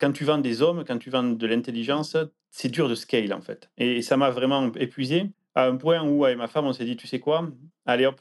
Quand 0.00 0.12
tu 0.12 0.24
vends 0.24 0.38
des 0.38 0.62
hommes, 0.62 0.84
quand 0.86 0.98
tu 0.98 1.10
vends 1.10 1.24
de 1.24 1.46
l'intelligence, 1.48 2.16
c'est 2.50 2.70
dur 2.70 2.88
de 2.88 2.94
scale, 2.96 3.32
en 3.34 3.42
fait 3.42 3.70
et 3.78 4.02
ça 4.02 4.16
m'a 4.16 4.30
vraiment 4.30 4.72
épuisé 4.74 5.32
à 5.56 5.66
un 5.66 5.76
point 5.76 6.02
où 6.02 6.24
avec 6.24 6.38
ma 6.38 6.48
femme, 6.48 6.66
on 6.66 6.72
s'est 6.74 6.84
dit: 6.86 6.96
«Tu 6.96 7.06
sais 7.08 7.20
quoi? 7.20 7.48
Allez 7.86 8.06
hop, 8.06 8.20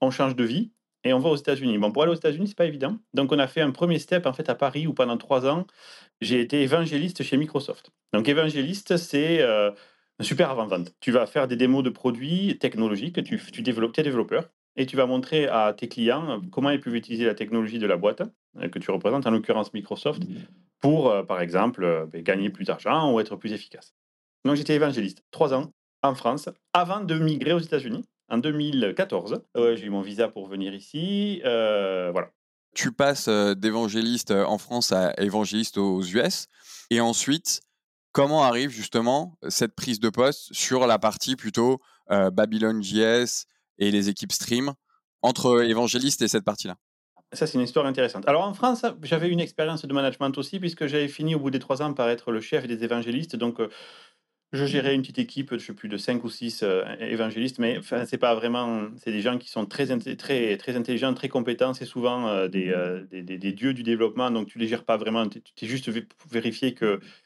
on 0.00 0.10
change 0.12 0.36
de 0.36 0.44
vie 0.44 0.72
et 1.04 1.12
on 1.12 1.18
va 1.18 1.30
aux 1.30 1.36
États-Unis». 1.36 1.78
Bon, 1.78 1.92
pour 1.92 2.02
aller 2.02 2.12
aux 2.12 2.16
États-Unis, 2.16 2.48
c'est 2.48 2.56
pas 2.56 2.66
évident. 2.66 2.96
Donc 3.14 3.32
on 3.32 3.38
a 3.38 3.46
fait 3.46 3.60
un 3.60 3.70
premier 3.70 3.98
step, 3.98 4.26
en 4.26 4.32
fait, 4.32 4.48
à 4.50 4.54
Paris 4.54 4.86
où 4.86 4.94
pendant 4.94 5.16
3 5.16 5.46
ans, 5.46 5.66
j'ai 6.20 6.40
été 6.40 6.62
évangéliste 6.62 7.22
chez 7.22 7.36
Microsoft. 7.36 7.90
Donc 8.12 8.28
évangéliste, 8.28 8.96
c'est, 8.96 9.40
heu, 9.42 9.72
un 10.20 10.24
super 10.24 10.50
avant-vente. 10.50 10.92
Tu 11.00 11.12
vas 11.12 11.26
faire 11.26 11.48
des 11.48 11.56
démos 11.56 11.82
de 11.84 11.90
produits 11.90 12.58
technologiques, 12.58 13.22
tu 13.24 13.38
tu 13.52 13.62
développes 13.62 13.92
tu 13.94 14.00
es 14.00 14.04
développeur 14.04 14.50
et 14.76 14.86
tu 14.86 14.96
vas 14.96 15.06
montrer 15.06 15.46
à 15.48 15.72
tes 15.72 15.88
clients, 15.88 16.38
heu, 16.38 16.40
comment 16.52 16.70
ils 16.70 16.80
peuvent 16.80 16.94
utiliser 16.96 17.24
la 17.24 17.34
technologie 17.34 17.78
de 17.78 17.86
la 17.86 17.96
boîte, 17.96 18.22
heu, 18.62 18.68
que 18.68 18.78
tu 18.80 18.90
représentes, 18.90 19.26
en 19.26 19.30
l'occurrence 19.30 19.72
Microsoft, 19.74 20.22
pour, 20.80 21.10
heu, 21.12 21.24
par 21.26 21.40
exemple, 21.40 22.06
beh, 22.12 22.22
gagner 22.22 22.50
plus 22.50 22.64
d'argent 22.66 23.12
ou 23.12 23.20
être 23.20 23.36
plus 23.36 23.52
efficace. 23.52 23.94
Donc 24.44 24.56
j'étais 24.56 24.74
évangéliste 24.74 25.22
3 25.32 25.54
ans 25.54 25.72
en 26.02 26.14
France 26.14 26.48
avant 26.72 27.00
de 27.00 27.16
migrer 27.18 27.52
aux 27.52 27.58
États-Unis 27.60 28.04
en 28.28 28.38
2014. 28.38 29.42
Ouais, 29.56 29.76
j'ai 29.76 29.86
eu 29.86 29.90
mon 29.90 30.02
visa 30.02 30.28
pour 30.28 30.46
venir 30.48 30.74
ici, 30.74 31.40
heu, 31.44 32.10
voilà. 32.12 32.30
Tu 32.74 32.92
passes, 32.92 33.28
heu, 33.28 33.54
d'évangéliste, 33.54 34.30
heu, 34.30 34.46
en 34.46 34.58
France 34.58 34.92
à 34.92 35.12
évangéliste 35.20 35.78
aux 35.78 36.02
US 36.02 36.46
et 36.90 37.00
ensuite, 37.00 37.60
comment 38.12 38.44
arrive 38.44 38.70
justement 38.70 39.36
cette 39.48 39.74
prise 39.74 40.00
de 40.00 40.10
poste 40.10 40.52
sur 40.52 40.86
la 40.86 40.98
partie 40.98 41.36
plutôt, 41.36 41.80
heu, 42.10 42.30
Babylone 42.30 42.82
JS 42.82 43.46
et 43.78 43.90
les 43.90 44.08
équipes 44.08 44.32
stream, 44.32 44.72
entre 45.22 45.62
évangéliste 45.64 46.22
et 46.22 46.28
cette 46.28 46.44
partie-là? 46.44 46.76
Ça, 47.34 47.46
c'est 47.46 47.58
une 47.58 47.64
histoire 47.64 47.84
intéressante. 47.84 48.26
Alors 48.26 48.44
en 48.44 48.54
France, 48.54 48.86
j'avais 49.02 49.28
une 49.28 49.40
expérience 49.40 49.84
de 49.84 49.92
management 49.92 50.36
aussi 50.38 50.58
puisque 50.58 50.86
j'avais 50.86 51.08
fini 51.08 51.34
au 51.34 51.38
bout 51.40 51.50
des 51.50 51.58
3 51.58 51.82
ans 51.82 51.92
par 51.92 52.08
être 52.08 52.32
le 52.32 52.40
chef 52.40 52.66
des 52.66 52.82
évangélistes 52.84 53.36
donc 53.36 53.60
je 54.52 54.64
gérais 54.66 54.94
une 54.94 55.02
petite 55.02 55.18
équipe, 55.18 55.52
je 55.52 55.58
sais 55.58 55.74
plus 55.74 55.88
de 55.88 55.96
5 55.98 56.24
ou 56.24 56.30
6, 56.30 56.62
heu, 56.62 56.82
é 57.00 57.12
évangélistes 57.12 57.58
mais 57.58 57.78
enfin, 57.78 58.04
c'est 58.06 58.18
pas 58.18 58.34
vraiment 58.34 58.88
c'est 58.96 59.12
des 59.12 59.20
gens 59.22 59.38
qui 59.38 59.48
sont 59.50 59.66
très 59.66 59.86
très 60.16 60.56
très 60.56 60.76
intelligents, 60.76 61.14
très 61.14 61.28
compétents. 61.28 61.74
C'est 61.74 61.84
souvent, 61.86 62.28
heu, 62.28 62.48
des, 62.48 62.68
heu, 62.70 63.06
des 63.10 63.22
des 63.22 63.38
des 63.38 63.52
dieux 63.52 63.74
du 63.74 63.82
développement 63.82 64.30
donc 64.30 64.48
tu 64.48 64.58
les 64.58 64.66
gères 64.68 64.84
pas 64.84 64.96
vraiment, 64.96 65.28
tu 65.28 65.40
es 65.62 65.66
juste 65.68 65.88
vé 65.90 66.02
pour 66.02 66.30
vérifier 66.30 66.74
qu'ils 66.74 67.22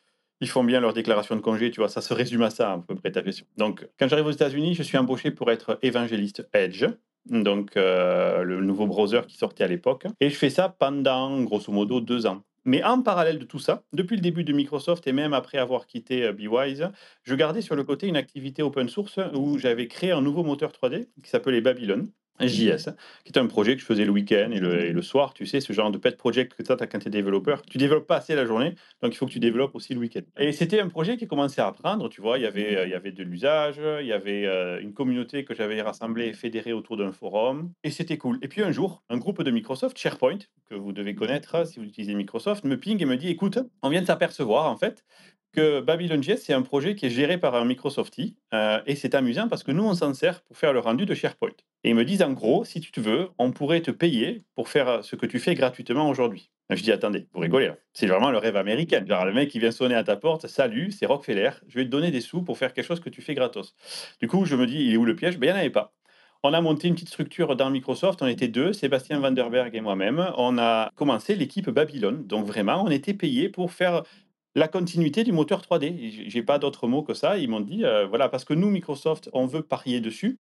font 0.49 0.65
bien 0.65 0.81
leur 0.81 0.95
déclaration 0.95 1.37
de 1.37 1.41
congé, 1.43 1.71
tu 1.71 1.81
vois? 1.81 1.89
Ça 1.91 2.03
se 2.03 2.15
résume 2.15 2.43
à 2.43 2.51
ça 2.51 2.73
à 2.75 2.79
peu 2.79 2.95
près 2.97 3.13
ta 3.13 3.25
gestion. 3.25 3.47
Donc 3.59 3.89
quand 3.99 4.09
j'arrive 4.09 4.27
aux 4.27 4.31
États-Unis, 4.33 4.75
je 4.75 4.83
suis 4.85 4.99
embauché 4.99 5.31
pour 5.33 5.51
être 5.53 5.79
évangéliste 5.83 6.49
Edge, 6.55 6.87
donc 7.27 7.73
le 7.77 8.61
nouveau 8.63 8.87
browser 8.87 9.23
qui 9.29 9.37
sortait 9.39 9.65
à 9.65 9.69
l'époque 9.69 10.07
et 10.21 10.31
je 10.31 10.37
fais 10.37 10.51
ça 10.51 10.69
pendant 10.71 11.43
grosso 11.43 11.73
modo 11.73 12.01
2 12.01 12.27
ans. 12.27 12.45
Mais 12.65 12.83
en 12.83 13.03
parallèle 13.03 13.39
de 13.39 13.45
tout 13.45 13.59
ça, 13.61 13.85
depuis 13.93 14.17
le 14.17 14.21
début 14.23 14.43
de 14.45 14.53
Microsoft 14.53 15.07
et 15.07 15.13
même 15.13 15.33
après 15.33 15.59
avoir 15.59 15.87
quitté, 15.87 16.25
heu, 16.25 16.33
Bewise, 16.33 16.91
je 17.25 17.35
gardais 17.37 17.61
sur 17.63 17.77
le 17.77 17.85
côté 17.85 18.07
une 18.09 18.17
activité 18.17 18.63
open 18.65 18.89
source 18.89 19.19
où 19.35 19.59
j'avais 19.59 19.87
créé 19.89 20.11
un 20.13 20.21
nouveau 20.23 20.43
moteur 20.45 20.73
3D 20.73 21.09
qui 21.23 21.31
s'appelait 21.31 21.61
Babylon 21.61 22.11
JS, 22.41 22.91
qui 23.25 23.33
est 23.33 23.39
un 23.39 23.47
projet 23.47 23.75
que 23.75 23.81
je 23.81 23.87
faisais 23.87 24.05
le 24.05 24.11
week-end 24.11 24.51
et 24.53 24.59
le 24.59 24.85
et 24.87 24.93
le 24.93 25.03
soir, 25.03 25.33
tu 25.35 25.47
sais? 25.47 25.61
Ce 25.61 25.73
genre 25.73 25.91
de 25.91 25.99
pet 25.99 26.17
project 26.17 26.55
que 26.55 26.63
tu 26.63 26.73
as 26.73 26.77
quand 26.87 26.99
tu 26.99 27.09
es 27.09 27.11
développeur. 27.11 27.63
Tu 27.63 27.79
développes 27.79 28.07
pas 28.07 28.17
assez 28.17 28.35
la 28.35 28.47
journée, 28.47 28.75
donc 29.03 29.13
il 29.15 29.17
faut 29.17 29.27
que 29.27 29.33
tu 29.33 29.39
développes 29.41 29.75
aussi 29.75 29.95
le 29.95 30.01
week-end 30.01 30.23
et 30.39 30.53
c'était 30.53 30.81
un 30.81 30.89
projet 30.89 31.17
qui 31.17 31.27
commençait 31.27 31.61
à 31.63 31.71
prendre, 31.73 32.09
tu 32.09 32.21
vois? 32.21 32.39
Il 32.39 32.43
y 32.43 32.47
avait, 32.47 32.77
heu, 32.77 32.85
il 32.87 32.91
y 32.91 32.95
avait 32.95 33.13
de 33.13 33.23
l'usage, 33.23 33.81
il 34.01 34.07
y 34.07 34.13
avait, 34.13 34.47
heu, 34.47 34.81
une 34.81 34.93
communauté 34.95 35.45
que 35.45 35.55
j'avais 35.55 35.81
rassemblée 35.83 36.27
et 36.29 36.33
fédérée 36.33 36.73
autour 36.73 36.97
d'un 36.97 37.13
forum 37.13 37.73
et 37.85 37.91
c'était 37.91 38.19
cool 38.19 38.39
et 38.43 38.49
puis 38.49 38.63
un 38.63 38.73
jour, 38.73 39.03
un 39.09 39.19
groupe 39.19 39.43
de 39.43 39.51
Microsoft, 39.51 39.99
SharePoint, 39.99 40.39
que 40.69 40.75
vous 40.75 40.93
devez 40.93 41.15
connaître 41.15 41.67
si 41.67 41.79
vous 41.81 41.87
utilisez 41.87 42.15
Microsoft, 42.15 42.65
me 42.65 42.77
ping 42.79 43.01
et 43.03 43.07
me 43.07 43.17
dit: 43.17 43.29
«Écoute, 43.29 43.59
on 43.83 43.89
vient 43.91 44.01
de 44.03 44.07
s'apercevoir 44.07 44.71
en 44.71 44.77
fait 44.77 45.05
que 45.53 45.81
Babylone 45.81 46.23
JS, 46.23 46.39
c'est 46.39 46.53
un 46.53 46.63
projet 46.63 46.95
qui 46.95 47.07
est 47.07 47.11
géré 47.11 47.39
par 47.39 47.55
un 47.55 47.65
Microsoftie, 47.65 48.37
heu 48.55 48.79
et 48.87 48.97
c'est 48.97 49.15
amusant 49.15 49.49
parce 49.49 49.63
que 49.63 49.73
nous, 49.73 49.85
on 49.85 49.95
s'en 49.95 50.15
sert 50.15 50.43
pour 50.43 50.57
faire 50.57 50.73
le 50.73 50.81
rendu 50.81 51.07
de 51.07 51.15
SharePoint» 51.15 51.51
et 51.85 51.91
ils 51.91 51.95
me 51.95 52.05
disent: 52.05 52.23
«En 52.23 52.33
gros, 52.33 52.65
si 52.65 52.81
tu 52.81 52.93
te 52.93 53.01
veux, 53.01 53.29
on 53.39 53.53
pourrait 53.53 53.81
te 53.83 53.91
payer 53.91 54.45
pour 54.55 54.69
faire, 54.69 54.89
heu, 54.89 55.03
ce 55.03 55.17
que 55.17 55.27
tu 55.27 55.39
fais 55.39 55.55
gratuitement 55.55 56.09
aujourd'hui». 56.09 56.51
Je 56.71 56.83
dis: 56.83 56.93
«Attendez, 56.93 57.29
vous 57.33 57.41
rigolez 57.41 57.67
là? 57.69 57.77
C'est 57.93 58.07
vraiment 58.07 58.31
le 58.31 58.39
rêve 58.39 58.57
américain, 58.57 59.05
genre 59.07 59.25
le 59.27 59.33
mec 59.33 59.55
il 59.55 59.61
vient 59.61 59.71
sonner 59.73 59.95
à 59.95 60.05
ta 60.05 60.17
porte: 60.17 60.47
«Salut, 60.49 60.91
c'est 60.91 61.07
Rockefeller, 61.07 61.51
je 61.69 61.75
vais 61.79 61.85
te 61.85 61.91
donner 61.91 62.11
des 62.11 62.21
sous 62.21 62.43
pour 62.43 62.57
faire 62.59 62.73
quelque 62.75 62.87
chose 62.87 63.01
que 63.01 63.11
tu 63.11 63.23
fais 63.23 63.35
gratos». 63.35 63.75
Du 64.21 64.29
coup, 64.29 64.45
je 64.45 64.57
me 64.57 64.67
dis: 64.67 64.85
«Il 64.85 64.93
est 64.95 64.97
où 64.97 65.05
le 65.05 65.17
piège?» 65.17 65.39
ben, 65.39 65.49
il 65.49 65.51
y 65.51 65.53
en 65.53 65.57
avait 65.57 65.71
pas. 65.71 65.95
On 66.45 66.55
a 66.55 66.61
monté 66.61 66.89
une 66.89 66.95
petite 66.95 67.09
structure 67.09 67.55
dans 67.55 67.71
Microsoft, 67.71 68.21
on 68.21 68.27
était 68.27 68.49
2, 68.49 68.73
Sébastien 68.73 69.21
Vanderberg 69.21 69.75
et 69.77 69.81
moi-même. 69.81 70.33
On 70.37 70.59
a 70.59 70.91
commencé 70.97 71.37
l'équipe 71.37 71.71
Babylone, 71.71 72.27
donc 72.27 72.47
vraiment, 72.47 72.83
on 72.85 72.91
était 72.91 73.15
payés 73.15 73.49
pour 73.49 73.71
faire 73.71 74.03
la 74.55 74.69
continuité 74.69 75.25
du 75.25 75.33
moteur 75.33 75.63
3D 75.63 75.87
et 75.87 76.31
j'ai 76.31 76.43
pas 76.43 76.59
d'autres 76.59 76.87
mots 76.89 77.03
que 77.03 77.15
ça. 77.15 77.39
Ils 77.39 77.49
m'ont 77.49 77.61
dit, 77.61 77.85
heu: 77.85 78.05
«Voilà, 78.07 78.29
parce 78.29 78.45
que 78.45 78.55
nous, 78.55 78.71
Microsoft, 78.71 79.29
on 79.33 79.47
veut 79.47 79.63
parier 79.63 80.01
dessus. 80.01 80.39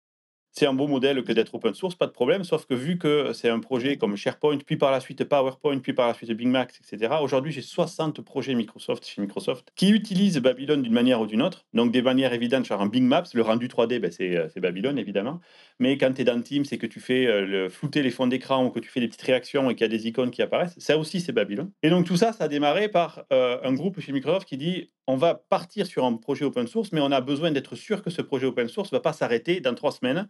C'est 0.51 0.65
un 0.65 0.74
beau 0.74 0.88
modèle 0.88 1.24
que 1.24 1.31
d'être 1.31 1.55
open 1.55 1.74
source, 1.74 1.96
pas 1.96 2.08
de 2.08 2.12
problème, 2.12 2.43
sauf 2.43 2.65
que 2.65 2.74
vu 2.74 2.98
que 2.98 3.31
c'est 3.34 3.50
un 3.50 3.60
projet 3.60 3.98
comme 3.98 4.15
SharePoint, 4.17 4.58
puis 4.65 4.75
par 4.75 4.91
la 4.91 5.00
suite 5.00 5.24
PowerPoint, 5.24 5.79
puis 5.79 5.93
par 5.93 6.08
la 6.08 6.13
suite 6.13 6.31
Big 6.31 6.48
Mac, 6.48 6.74
etc., 6.79 7.13
aujourd'hui 7.22 7.51
j'ai 7.51 7.62
60 7.62 8.22
projets 8.22 8.53
Microsoft 8.53 9.05
chez 9.05 9.22
Microsoft 9.22 9.72
qui 9.75 9.89
utilisent 9.89 10.38
Babylon 10.39 10.81
d'une 10.81 10.93
manière 10.93 11.22
ou 11.22 11.25
d'une 11.25 11.41
autre. 11.41 11.65
Donc 11.74 11.91
des 11.91 12.01
manières 12.01 12.34
évidentes, 12.34 12.65
genre 12.65 12.81
un 12.81 12.88
Big 12.88 13.03
Maps, 13.03 13.24
le 13.34 13.41
rendu 13.41 13.67
3D, 13.67 14.00
ben, 14.00 14.12
euh, 14.20 14.50
c'est 14.53 14.60
Babylon 14.60 14.98
évidemment. 14.98 15.39
Mais 15.79 15.98
quand 15.98 16.13
tu 16.13 16.22
es 16.22 16.24
dans 16.25 16.41
Teams, 16.41 16.65
c'est 16.65 16.77
que 16.77 16.88
tu 16.88 17.00
fais 17.00 17.27
euh, 17.27 17.46
le, 17.46 17.70
flouter 17.70 18.03
les 18.03 18.12
fonds 18.12 18.27
d'écran 18.27 18.65
ou 18.65 18.70
que 18.70 18.79
tu 18.79 18.89
fais 18.89 19.00
des 19.00 19.08
petites 19.08 19.22
réactions 19.22 19.70
et 19.70 19.75
qu'il 19.75 19.81
y 19.81 19.89
a 19.89 19.98
des 19.98 20.08
icônes 20.08 20.31
qui 20.31 20.41
apparaissent, 20.41 20.77
ça 20.77 20.98
aussi 20.98 21.22
c'est 21.22 21.31
Babylon. 21.31 21.72
Et 21.81 21.89
donc 21.89 22.05
tout 22.05 22.17
ça, 22.17 22.34
ça 22.34 22.46
a 22.46 22.48
démarré 22.48 22.89
par 22.89 23.24
euh, 23.31 23.58
un 23.63 23.74
groupe 23.74 24.00
chez 24.00 24.12
Microsoft 24.12 24.48
qui 24.48 24.58
dit 24.58 24.89
on 25.08 25.15
va 25.15 25.36
partir 25.36 25.88
sur 25.88 26.05
un 26.05 26.15
projet 26.15 26.46
open 26.46 26.67
source, 26.67 26.91
mais 26.91 27.01
on 27.01 27.12
a 27.12 27.22
besoin 27.22 27.51
d'être 27.51 27.75
sûr 27.75 28.03
que 28.03 28.10
ce 28.10 28.22
projet 28.22 28.46
open 28.46 28.67
source 28.67 28.91
ne 28.91 28.98
va 28.98 29.01
pas 29.01 29.13
s'arrêter 29.13 29.60
dans 29.60 29.74
trois 29.74 29.91
semaines 29.91 30.27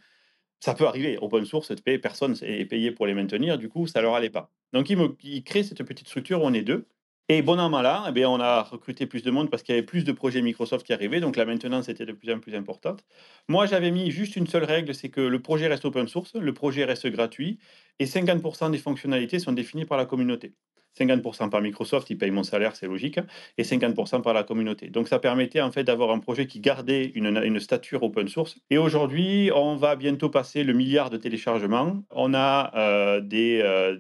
ça 0.62 0.74
peut 0.76 0.88
arriver. 0.88 1.18
Open 1.22 1.46
source, 1.46 1.74
personne 2.02 2.36
n'est 2.42 2.66
payé 2.66 2.92
pour 2.92 3.08
les 3.08 3.14
maintenir, 3.14 3.58
du 3.58 3.68
coup, 3.68 3.88
ça 3.88 4.02
leur 4.02 4.16
allait 4.16 4.30
pas. 4.30 4.50
Donc, 4.74 4.90
ils, 4.90 4.98
me, 4.98 5.10
créent 5.42 5.64
cette 5.64 5.84
petite 5.84 6.08
structure 6.08 6.42
où 6.42 6.46
on 6.46 6.54
est 6.54 6.62
deux. 6.62 6.88
Et 7.30 7.42
bon 7.42 7.60
an, 7.60 7.70
mal 7.70 7.86
an, 7.86 8.14
eh 8.14 8.26
on 8.26 8.42
a 8.42 8.62
recruté 8.62 9.06
plus 9.06 9.24
de 9.24 9.32
monde 9.32 9.50
parce 9.50 9.64
qu'il 9.64 9.74
y 9.74 9.78
avait 9.78 9.86
plus 9.86 10.04
de 10.04 10.12
projets 10.12 10.42
Microsoft 10.42 10.86
qui 10.86 10.92
arrivaient, 10.92 11.22
donc 11.22 11.38
la 11.38 11.46
maintenance 11.46 11.88
était 11.88 12.06
de 12.06 12.12
plus 12.12 12.32
en 12.34 12.40
plus 12.40 12.56
importante. 12.56 13.06
Moi, 13.48 13.66
j'avais 13.68 13.90
mis 13.90 14.12
juste 14.12 14.36
une 14.36 14.48
seule 14.48 14.66
règle, 14.66 14.94
c'est 14.94 15.10
que 15.10 15.22
le 15.22 15.42
projet 15.42 15.68
reste 15.68 15.86
open 15.86 16.10
source, 16.10 16.36
le 16.36 16.54
projet 16.54 16.84
reste 16.84 17.08
gratuit, 17.08 17.58
et 18.00 18.06
50% 18.06 18.72
des 18.72 18.78
fonctionnalités 18.80 19.40
sont 19.40 19.54
définies 19.54 19.86
par 19.86 19.98
la 19.98 20.06
communauté. 20.06 20.56
50% 21.00 21.50
par 21.50 21.62
Microsoft, 21.62 22.10
ils 22.10 22.18
payent 22.18 22.32
mon 22.32 22.44
salaire, 22.44 22.76
c'est 22.76 22.88
logique, 22.88 23.20
et 23.58 23.64
50% 23.64 24.22
par 24.22 24.34
la 24.34 24.44
communauté. 24.44 24.90
Donc 24.90 25.08
ça 25.08 25.20
permettait 25.20 25.62
en 25.62 25.72
fait 25.72 25.84
d'avoir 25.84 26.12
un 26.12 26.20
projet 26.20 26.48
qui 26.48 26.60
gardait 26.60 27.12
une, 27.16 27.38
une, 27.44 27.60
stature 27.60 28.04
open 28.04 28.28
source. 28.28 28.58
Et 28.70 28.78
aujourd'hui, 28.78 29.52
on 29.54 29.76
va 29.76 29.96
bientôt 29.96 30.30
passer 30.30 30.64
le 30.64 30.74
milliard 30.74 31.10
de 31.10 31.18
téléchargements. 31.18 32.04
On 32.12 32.34
a 32.34 32.72
euh, 32.76 33.22
des 33.22 33.62
euh, 33.64 33.98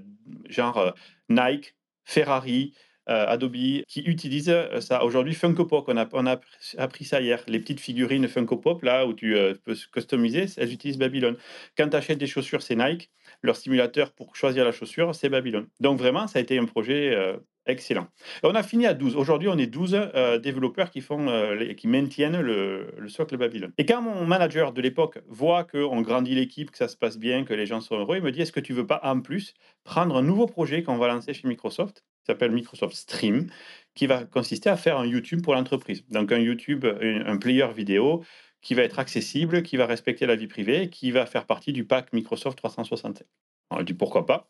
genre 0.49 0.77
euh, 0.77 0.91
Nike, 1.29 1.75
Ferrari, 2.03 2.73
Adobe 3.07 3.83
qui 3.87 4.01
utilisent 4.05 4.55
ça. 4.79 5.03
Aujourd'hui, 5.03 5.33
Funko 5.33 5.65
Pop, 5.65 5.85
on 5.89 5.97
a, 5.97 6.07
on 6.13 6.25
a 6.27 6.39
appris 6.77 7.03
ça 7.03 7.19
hier. 7.19 7.43
Les 7.47 7.59
petites 7.59 7.81
figurines 7.81 8.25
Funko 8.29 8.55
Pop, 8.55 8.83
là, 8.83 9.05
où 9.05 9.11
tu 9.13 9.35
peux 9.65 9.75
customiser, 9.91 10.45
elles 10.55 10.71
utilisent 10.71 10.97
Babylon. 10.97 11.35
Quand 11.77 11.89
tu 11.89 11.97
achètes 11.97 12.19
des 12.19 12.27
chaussures, 12.27 12.61
c'est 12.61 12.75
Nike 12.75 13.09
leur 13.41 13.55
simulateur 13.55 14.11
pour 14.11 14.35
choisir 14.35 14.65
la 14.65 14.71
chaussure, 14.71 15.15
c'est 15.15 15.29
Babylon. 15.29 15.67
Donc 15.79 15.97
vraiment, 15.97 16.27
ça 16.27 16.39
a 16.39 16.41
été 16.41 16.57
un 16.57 16.65
projet 16.65 17.13
euh, 17.13 17.37
excellent. 17.65 18.07
on 18.43 18.53
a 18.55 18.63
fini 18.63 18.85
à 18.85 18.93
12. 18.93 19.15
Aujourd'hui, 19.15 19.47
on 19.49 19.57
est 19.57 19.67
12 19.67 19.95
euh, 20.15 20.37
développeurs 20.37 20.91
qui, 20.91 21.01
font, 21.01 21.27
euh, 21.27 21.73
qui 21.73 21.87
maintiennent 21.87 22.39
le, 22.39 22.87
socle 23.07 23.37
Babylon. 23.37 23.71
Et 23.77 23.85
quand 23.85 24.01
mon 24.01 24.25
manager 24.25 24.73
de 24.73 24.81
l'époque 24.81 25.19
voit 25.27 25.63
qu'on 25.63 26.01
grandit 26.01 26.35
l'équipe, 26.35 26.71
que 26.71 26.77
ça 26.77 26.87
se 26.87 26.97
passe 26.97 27.17
bien, 27.17 27.43
que 27.43 27.53
les 27.53 27.65
gens 27.65 27.81
sont 27.81 27.97
heureux, 27.97 28.17
il 28.17 28.23
me 28.23 28.31
dit, 28.31 28.41
est-ce 28.41 28.51
que 28.51 28.59
tu 28.59 28.73
veux 28.73 28.87
pas 28.87 28.99
en 29.03 29.19
plus 29.21 29.53
prendre 29.83 30.15
un 30.15 30.21
nouveau 30.21 30.45
projet 30.45 30.83
qu'on 30.83 30.97
va 30.97 31.07
lancer 31.07 31.33
chez 31.33 31.47
Microsoft, 31.47 32.05
qui 32.19 32.25
s'appelle 32.27 32.51
Microsoft 32.51 32.95
Stream, 32.95 33.47
qui 33.95 34.05
va 34.05 34.23
consister 34.23 34.69
à 34.69 34.77
faire 34.77 34.97
un 34.97 35.05
YouTube 35.05 35.41
pour 35.41 35.55
l'entreprise. 35.55 36.05
Donc 36.09 36.31
un 36.31 36.39
YouTube, 36.39 36.85
un 36.85 37.37
player 37.37 37.67
vidéo 37.75 38.23
qui 38.61 38.75
va 38.75 38.83
être 38.83 38.99
accessible, 38.99 39.63
qui 39.63 39.77
va 39.77 39.85
respecter 39.85 40.25
la 40.25 40.35
vie 40.35 40.47
privée, 40.47 40.89
qui 40.89 41.11
va 41.11 41.25
faire 41.25 41.45
partie 41.45 41.73
du 41.73 41.85
pack 41.85 42.13
Microsoft 42.13 42.57
365. 42.57 43.25
On 43.71 43.83
dit 43.83 43.93
pourquoi 43.93 44.25
pas. 44.25 44.49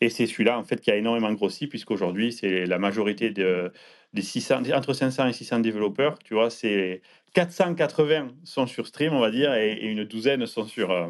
Et 0.00 0.08
c'est 0.08 0.26
celui-là 0.26 0.58
en 0.58 0.64
fait 0.64 0.80
qui 0.80 0.90
a 0.90 0.96
énormément 0.96 1.32
grossi 1.32 1.66
puisqu'aujourd'hui 1.66 2.32
c'est 2.32 2.66
la 2.66 2.78
majorité 2.78 3.30
de, 3.30 3.72
des 4.12 4.22
600, 4.22 4.70
entre 4.72 4.92
500 4.92 5.26
et 5.28 5.32
600 5.32 5.60
développeurs. 5.60 6.18
Tu 6.20 6.34
vois, 6.34 6.50
c'est 6.50 7.02
480 7.34 8.30
sont 8.44 8.66
sur 8.66 8.86
Stream, 8.86 9.12
on 9.12 9.20
va 9.20 9.30
dire, 9.30 9.52
et, 9.54 9.78
une 9.82 10.04
douzaine 10.04 10.46
sont 10.46 10.66
sur, 10.66 10.90
euh, 10.90 11.08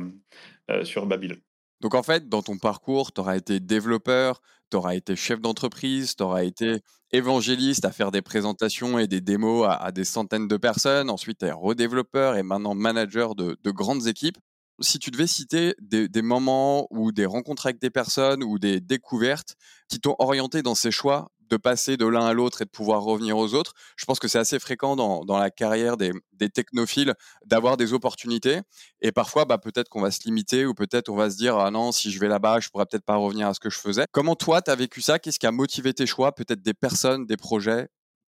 euh, 0.71 0.85
sur 0.85 1.07
Babylon. 1.07 1.37
Donc 1.80 1.95
en 1.95 2.02
fait, 2.02 2.28
dans 2.28 2.42
ton 2.42 2.59
parcours, 2.59 3.12
tu 3.12 3.21
auras 3.21 3.37
été 3.37 3.61
développeur, 3.61 4.42
tu 4.71 4.76
auras 4.76 4.95
été 4.95 5.16
chef 5.16 5.40
d'entreprise, 5.40 6.16
tu 6.16 6.23
auras 6.23 6.45
été 6.45 6.80
évangéliste 7.12 7.84
à 7.84 7.92
faire 7.92 8.10
des 8.10 8.22
présentations 8.22 8.98
et 8.98 9.06
des 9.06 9.20
démos 9.20 9.66
à, 9.68 9.90
des 9.92 10.04
centaines 10.04 10.48
de 10.48 10.56
personnes. 10.56 11.10
Ensuite, 11.10 11.38
tu 11.38 11.46
es 11.46 11.52
redéveloppeur 11.52 12.36
et 12.36 12.42
maintenant 12.42 12.74
manager 12.74 13.34
de, 13.34 13.56
grandes 13.70 14.06
équipes. 14.06 14.38
Si 14.80 14.98
tu 14.98 15.10
devais 15.10 15.26
citer 15.26 15.74
des, 15.80 16.08
des, 16.08 16.22
moments 16.22 16.86
ou 16.90 17.12
des 17.12 17.26
rencontres 17.26 17.66
avec 17.66 17.80
des 17.80 17.90
personnes 17.90 18.42
ou 18.42 18.58
des 18.58 18.80
découvertes 18.80 19.56
qui 19.88 20.00
t'ont 20.00 20.16
orienté 20.18 20.62
dans 20.62 20.74
ces 20.74 20.90
choix 20.90 21.30
de 21.50 21.57
passer 21.57 21.97
de 21.97 22.07
l'un 22.07 22.25
à 22.25 22.33
l'autre 22.33 22.62
et 22.62 22.64
de 22.64 22.71
pouvoir 22.71 23.02
revenir 23.02 23.37
aux 23.37 23.54
autres. 23.54 23.75
Je 23.97 24.04
pense 24.04 24.19
que 24.19 24.28
c'est 24.28 24.38
assez 24.38 24.59
fréquent 24.59 24.97
dans, 24.97 25.25
dans, 25.25 25.38
la 25.38 25.50
carrière 25.50 25.97
des, 25.97 26.12
des 26.33 26.49
technophiles 26.49 27.14
d'avoir 27.45 27.76
des 27.76 27.92
opportunités. 27.92 28.61
Et 29.00 29.12
parfois, 29.12 29.45
bah, 29.45 29.59
peut-être 29.59 29.88
qu'on 29.88 30.00
va 30.00 30.11
se 30.11 30.21
limiter 30.25 30.64
ou 30.64 30.75
peut-être 30.75 31.09
on 31.09 31.16
va 31.16 31.30
se 31.30 31.37
dire, 31.37 31.57
ah 31.57 31.71
non, 31.71 31.92
si 31.92 32.11
je 32.11 32.21
vais 32.21 32.28
là-bas, 32.28 32.61
je 32.61 32.69
pourrais 32.69 32.87
peut-être 32.87 33.04
pas 33.04 33.16
revenir 33.16 33.49
à 33.49 33.54
ce 33.54 33.61
que 33.61 33.71
je 33.71 33.78
faisais. 33.78 34.07
Comment 34.12 34.37
toi, 34.37 34.62
tu 34.62 34.71
as 34.71 34.76
vécu 34.76 35.00
ça? 35.02 35.19
Qu'est-ce 35.19 35.38
qui 35.38 35.47
a 35.47 35.52
motivé 35.52 35.92
tes 35.92 36.07
choix 36.07 36.33
Peut-être 36.33 36.62
des 36.62 36.75
personnes, 36.75 37.26
des 37.26 37.37
projets? 37.37 37.88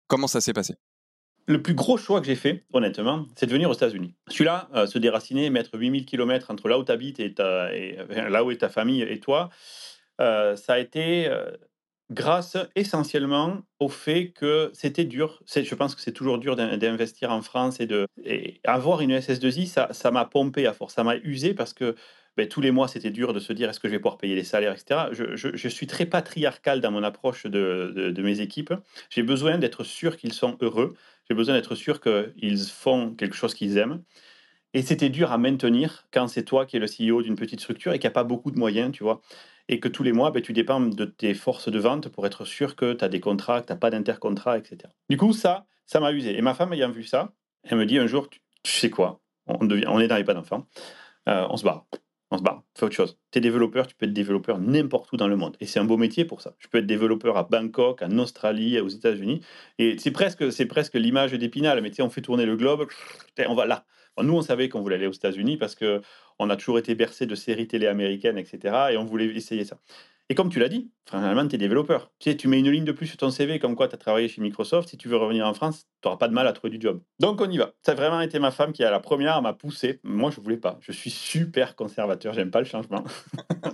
Comment 0.07 0.27
ça 0.27 0.41
s'est 0.41 0.53
passé? 0.53 0.75
Le 1.47 1.61
plus 1.63 1.73
gros 1.73 1.97
choix 1.97 2.21
que 2.21 2.27
j'ai 2.27 2.35
fait, 2.35 2.63
honnêtement, 2.73 3.25
c'est 3.35 3.47
de 3.47 3.51
venir 3.51 3.69
aux 3.69 3.73
États-Unis. 3.73 4.13
Celui-là, 4.27 4.69
euh, 4.75 4.85
se 4.85 4.99
déraciner, 4.99 5.49
mettre 5.49 5.77
8000 5.79 6.05
km 6.05 6.51
entre 6.51 6.69
là 6.69 6.77
où 6.77 6.83
tu 6.83 6.91
habites 6.91 7.19
et, 7.19 7.33
ta, 7.33 7.73
et 7.73 7.97
là 8.07 8.43
où 8.43 8.51
est 8.51 8.57
ta 8.57 8.69
famille 8.69 9.01
et 9.01 9.19
toi, 9.19 9.49
euh, 10.21 10.55
ça 10.55 10.73
a 10.73 10.77
été 10.77 11.27
euh, 11.27 11.49
grâce 12.11 12.57
essentiellement 12.75 13.61
au 13.79 13.87
fait 13.87 14.29
que 14.29 14.71
c'était 14.73 15.05
dur. 15.05 15.41
Je 15.47 15.75
pense 15.75 15.95
que 15.95 16.01
c'est 16.01 16.11
toujours 16.11 16.39
dur 16.39 16.55
d'investir 16.55 17.31
en 17.31 17.41
France 17.41 17.79
et 17.79 17.85
de 17.85 18.07
avoir 18.63 19.01
une 19.01 19.11
SS2I, 19.11 19.93
ça 19.93 20.11
m'a 20.11 20.25
pompé 20.25 20.65
à 20.65 20.73
force, 20.73 20.95
ça 20.95 21.03
m'a 21.03 21.17
usé 21.17 21.53
parce 21.53 21.73
que 21.73 21.95
ben, 22.37 22.47
tous 22.47 22.61
les 22.61 22.71
mois 22.71 22.87
c'était 22.87 23.11
dur 23.11 23.33
de 23.33 23.39
se 23.39 23.53
dire 23.53 23.69
est-ce 23.69 23.79
que 23.79 23.87
je 23.87 23.93
vais 23.93 23.99
pouvoir 23.99 24.17
payer 24.17 24.35
les 24.35 24.43
salaires, 24.43 24.73
etc. 24.73 25.09
Je, 25.11 25.67
suis 25.67 25.87
très 25.87 26.05
patriarcal 26.05 26.81
dans 26.81 26.91
mon 26.91 27.03
approche 27.03 27.45
de, 27.45 27.93
de 27.95 28.21
mes 28.23 28.39
équipes. 28.39 28.73
J'ai 29.09 29.23
besoin 29.23 29.57
d'être 29.57 29.83
sûr 29.83 30.17
qu'ils 30.17 30.33
sont 30.33 30.57
heureux. 30.61 30.95
J'ai 31.29 31.35
besoin 31.35 31.55
d'être 31.55 31.75
sûr 31.75 32.01
qu'ils 32.01 32.59
font 32.59 33.13
quelque 33.13 33.35
chose 33.35 33.53
qu'ils 33.53 33.77
aiment. 33.77 34.01
Et 34.73 34.83
c'était 34.83 35.09
dur 35.09 35.31
à 35.31 35.37
maintenir 35.37 36.07
quand 36.11 36.27
c'est 36.27 36.43
toi 36.43 36.65
qui 36.65 36.77
es 36.77 36.79
le 36.79 36.85
CEO 36.85 37.23
d'une 37.23 37.35
petite 37.35 37.59
structure 37.59 37.91
et 37.91 37.99
qui 37.99 38.07
n'a 38.07 38.11
pas 38.11 38.23
beaucoup 38.23 38.51
de 38.51 38.59
moyens, 38.59 38.91
tu 38.91 39.03
vois 39.03 39.21
et 39.69 39.79
que 39.79 39.87
tous 39.87 40.03
les 40.03 40.11
mois, 40.11 40.31
ben, 40.31 40.41
tu 40.41 40.51
dépends 40.51 40.81
de 40.81 41.05
tes 41.05 41.33
forces 41.35 41.69
de 41.69 41.79
vente 41.79 42.09
pour 42.09 42.25
être 42.25 42.43
sûr 42.43 42.75
que 42.75 42.93
tu 42.93 43.05
as 43.05 43.07
des 43.07 43.19
contrats, 43.19 43.61
que 43.61 43.67
tu 43.67 43.73
n'as 43.73 43.77
pas 43.77 43.91
d'intercontrat, 43.91 44.57
etc. 44.57 44.91
Du 45.09 45.15
coup, 45.15 45.31
ça, 45.31 45.65
ça 45.85 45.99
m'a 45.99 46.11
usé. 46.11 46.37
Et 46.37 46.41
ma 46.41 46.55
femme 46.55 46.73
ayant 46.73 46.89
vu 46.89 47.03
ça, 47.03 47.33
elle 47.63 47.77
me 47.77 47.85
dit 47.85 47.99
un 47.99 48.07
jour, 48.07 48.29
tu, 48.29 48.41
sais 48.63 48.89
quoi, 48.89 49.21
on, 49.45 49.63
devient, 49.65 49.85
on 49.87 49.99
est 49.99 50.07
dans 50.07 50.17
les 50.17 50.23
pas 50.23 50.33
d'enfants, 50.33 50.67
euh, 51.29 51.45
on 51.49 51.55
se 51.55 51.63
barre. 51.63 51.85
On 52.31 52.37
se 52.37 52.43
barre, 52.43 52.61
fais 52.75 52.85
autre 52.85 52.95
chose. 52.95 53.17
Tu 53.31 53.39
es 53.39 53.41
développeur, 53.41 53.87
tu 53.87 53.95
peux 53.95 54.05
être 54.05 54.13
développeur 54.13 54.59
n'importe 54.59 55.11
où 55.11 55.17
dans 55.17 55.27
le 55.27 55.35
monde. 55.35 55.55
Et 55.61 55.65
c'est 55.65 55.79
un 55.79 55.85
beau 55.85 55.97
métier 55.97 56.25
pour 56.25 56.41
ça. 56.41 56.55
Je 56.59 56.67
peux 56.67 56.77
être 56.77 56.85
développeur 56.85 57.37
à 57.37 57.43
Bangkok, 57.43 58.03
en 58.03 58.17
Australie, 58.19 58.79
aux 58.79 58.87
États-Unis. 58.87 59.41
Et 59.79 59.97
c'est 59.97 60.11
presque, 60.11 60.51
c'est 60.51 60.67
presque 60.67 60.93
l'image 60.93 61.31
d'Épinal. 61.31 61.81
Mais 61.81 61.89
tu 61.89 61.97
sais, 61.97 62.01
on 62.03 62.09
fait 62.11 62.21
tourner 62.21 62.45
le 62.45 62.55
globe, 62.55 62.87
on 63.47 63.55
va 63.55 63.65
là. 63.65 63.85
nous, 64.21 64.35
on 64.35 64.43
savait 64.43 64.69
qu'on 64.69 64.81
voulait 64.81 64.97
aller 64.97 65.07
aux 65.07 65.11
États-Unis 65.11 65.57
parce 65.57 65.73
que 65.73 66.01
on 66.39 66.49
a 66.49 66.55
toujours 66.55 66.79
été 66.79 66.95
bercé 66.95 67.25
de 67.25 67.35
séries 67.35 67.67
télé 67.67 67.87
américaines, 67.87 68.37
etc. 68.37 68.75
Et 68.91 68.97
on 68.97 69.05
voulait 69.05 69.25
essayer 69.25 69.65
ça. 69.65 69.77
Et 70.31 70.35
comme 70.35 70.49
tu 70.49 70.59
l'as 70.59 70.69
dit, 70.69 70.91
finalement, 71.09 71.47
tu 71.47 71.55
es 71.55 71.57
développeur. 71.57 72.11
Tu, 72.19 72.29
sais, 72.29 72.37
tu 72.37 72.47
mets 72.47 72.59
une 72.59 72.69
ligne 72.69 72.85
de 72.85 72.91
plus 72.91 73.07
sur 73.07 73.17
ton 73.17 73.31
CV 73.31 73.57
comme 73.57 73.75
quoi 73.75 73.87
tu 73.87 73.95
as 73.95 73.97
travaillé 73.97 74.27
chez 74.27 74.41
Microsoft. 74.41 74.87
Si 74.87 74.95
tu 74.95 75.07
veux 75.07 75.17
revenir 75.17 75.47
en 75.47 75.55
France, 75.55 75.87
tu 76.03 76.07
n'auras 76.07 76.17
pas 76.17 76.27
de 76.27 76.33
mal 76.33 76.45
à 76.45 76.53
trouver 76.53 76.69
du 76.69 76.79
job. 76.79 77.01
Donc 77.19 77.41
on 77.41 77.49
y 77.49 77.57
va. 77.57 77.71
Ça 77.83 77.93
a 77.93 77.95
vraiment 77.95 78.21
été 78.21 78.37
ma 78.37 78.51
femme 78.51 78.71
qui, 78.71 78.83
à 78.83 78.91
la 78.91 78.99
première, 78.99 79.41
m'a 79.41 79.53
poussé. 79.53 79.99
Moi, 80.03 80.29
je 80.29 80.39
voulais 80.39 80.57
pas. 80.57 80.77
Je 80.81 80.91
suis 80.91 81.09
super 81.09 81.75
conservateur. 81.75 82.35
J'aime 82.35 82.51
pas 82.51 82.59
le 82.59 82.67
changement. 82.67 83.03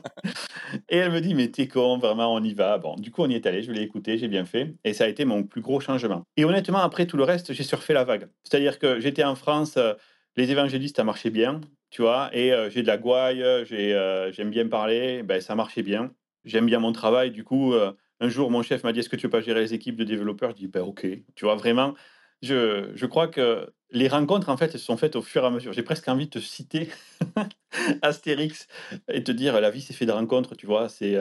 et 0.90 0.96
elle 0.96 1.12
me 1.12 1.20
dit, 1.20 1.36
mais 1.36 1.50
t'es 1.50 1.68
con, 1.68 1.98
vraiment, 1.98 2.34
on 2.34 2.42
y 2.42 2.54
va. 2.54 2.78
Bon, 2.78 2.96
du 2.96 3.12
coup, 3.12 3.24
on 3.24 3.30
y 3.30 3.36
est 3.36 3.46
allé. 3.46 3.62
Je 3.62 3.74
l'ai 3.74 3.82
écouté, 3.82 4.18
j'ai 4.18 4.30
bien 4.30 4.46
fait. 4.46 4.76
Et 4.86 4.94
ça 4.94 5.04
a 5.04 5.08
été 5.08 5.26
mon 5.26 5.44
plus 5.44 5.62
gros 5.62 5.82
changement. 5.82 6.24
Et 6.38 6.46
honnêtement, 6.46 6.80
après 6.80 7.06
tout 7.06 7.18
le 7.18 7.24
reste, 7.24 7.52
j'ai 7.52 7.64
surfé 7.64 7.92
la 7.92 8.06
vague. 8.06 8.30
C'est-à-dire 8.46 8.80
que 8.80 9.02
j'étais 9.02 9.26
en 9.26 9.36
France. 9.36 9.76
Euh, 9.76 9.94
les 10.38 10.52
évangélistes, 10.52 10.98
ça 10.98 11.04
marchait 11.04 11.30
bien 11.30 11.62
tu 11.96 12.02
vois, 12.02 12.30
et 12.34 12.52
euh, 12.52 12.70
j'ai 12.70 12.82
de 12.82 12.88
la 12.88 12.98
gouaille, 12.98 13.42
euh, 13.42 14.30
j'aime 14.34 14.50
bien 14.50 14.68
parler, 14.68 15.24
ben, 15.24 15.40
ça 15.40 15.56
marchait 15.56 15.82
bien. 15.82 16.12
J'aime 16.44 16.66
bien 16.66 16.80
mon 16.80 16.92
travail, 16.92 17.32
du 17.32 17.46
coup, 17.46 17.74
euh, 17.74 17.94
un 18.20 18.28
jour, 18.28 18.52
mon 18.52 18.64
chef 18.64 18.84
m'a 18.84 18.92
dit, 18.92 19.00
est-ce 19.00 19.08
que 19.08 19.16
tu 19.16 19.28
veux 19.28 19.30
pas 19.30 19.40
gérer 19.40 19.62
les 19.62 19.74
équipes 19.74 19.96
de 19.96 20.04
développeurs? 20.04 20.50
Je 20.52 20.58
dis, 20.58 20.68
ben 20.68 20.82
ok, 20.82 21.08
tu 21.36 21.46
vois, 21.46 21.56
vraiment, 21.56 21.94
je, 22.42 22.92
je 22.96 23.06
crois 23.06 23.30
que 23.30 23.74
les 23.92 24.10
rencontres, 24.10 24.50
en 24.50 24.58
fait, 24.58 24.66
elles 24.74 24.80
se 24.82 24.86
sont 24.86 24.98
faites 24.98 25.16
au 25.16 25.22
fur 25.22 25.44
et 25.44 25.48
à 25.48 25.50
mesure. 25.50 25.72
J'ai 25.72 25.84
presque 25.84 26.10
envie 26.10 26.26
de 26.26 26.32
te 26.32 26.40
citer 26.40 26.90
Astérix 28.02 28.68
et 29.08 29.24
te 29.24 29.32
dire, 29.32 29.62
la 29.62 29.70
vie, 29.72 29.82
c'est 29.82 29.94
fait 29.94 30.06
de 30.06 30.12
rencontres, 30.12 30.58
tu 30.58 30.66
vois, 30.66 30.90
c'est 30.90 31.16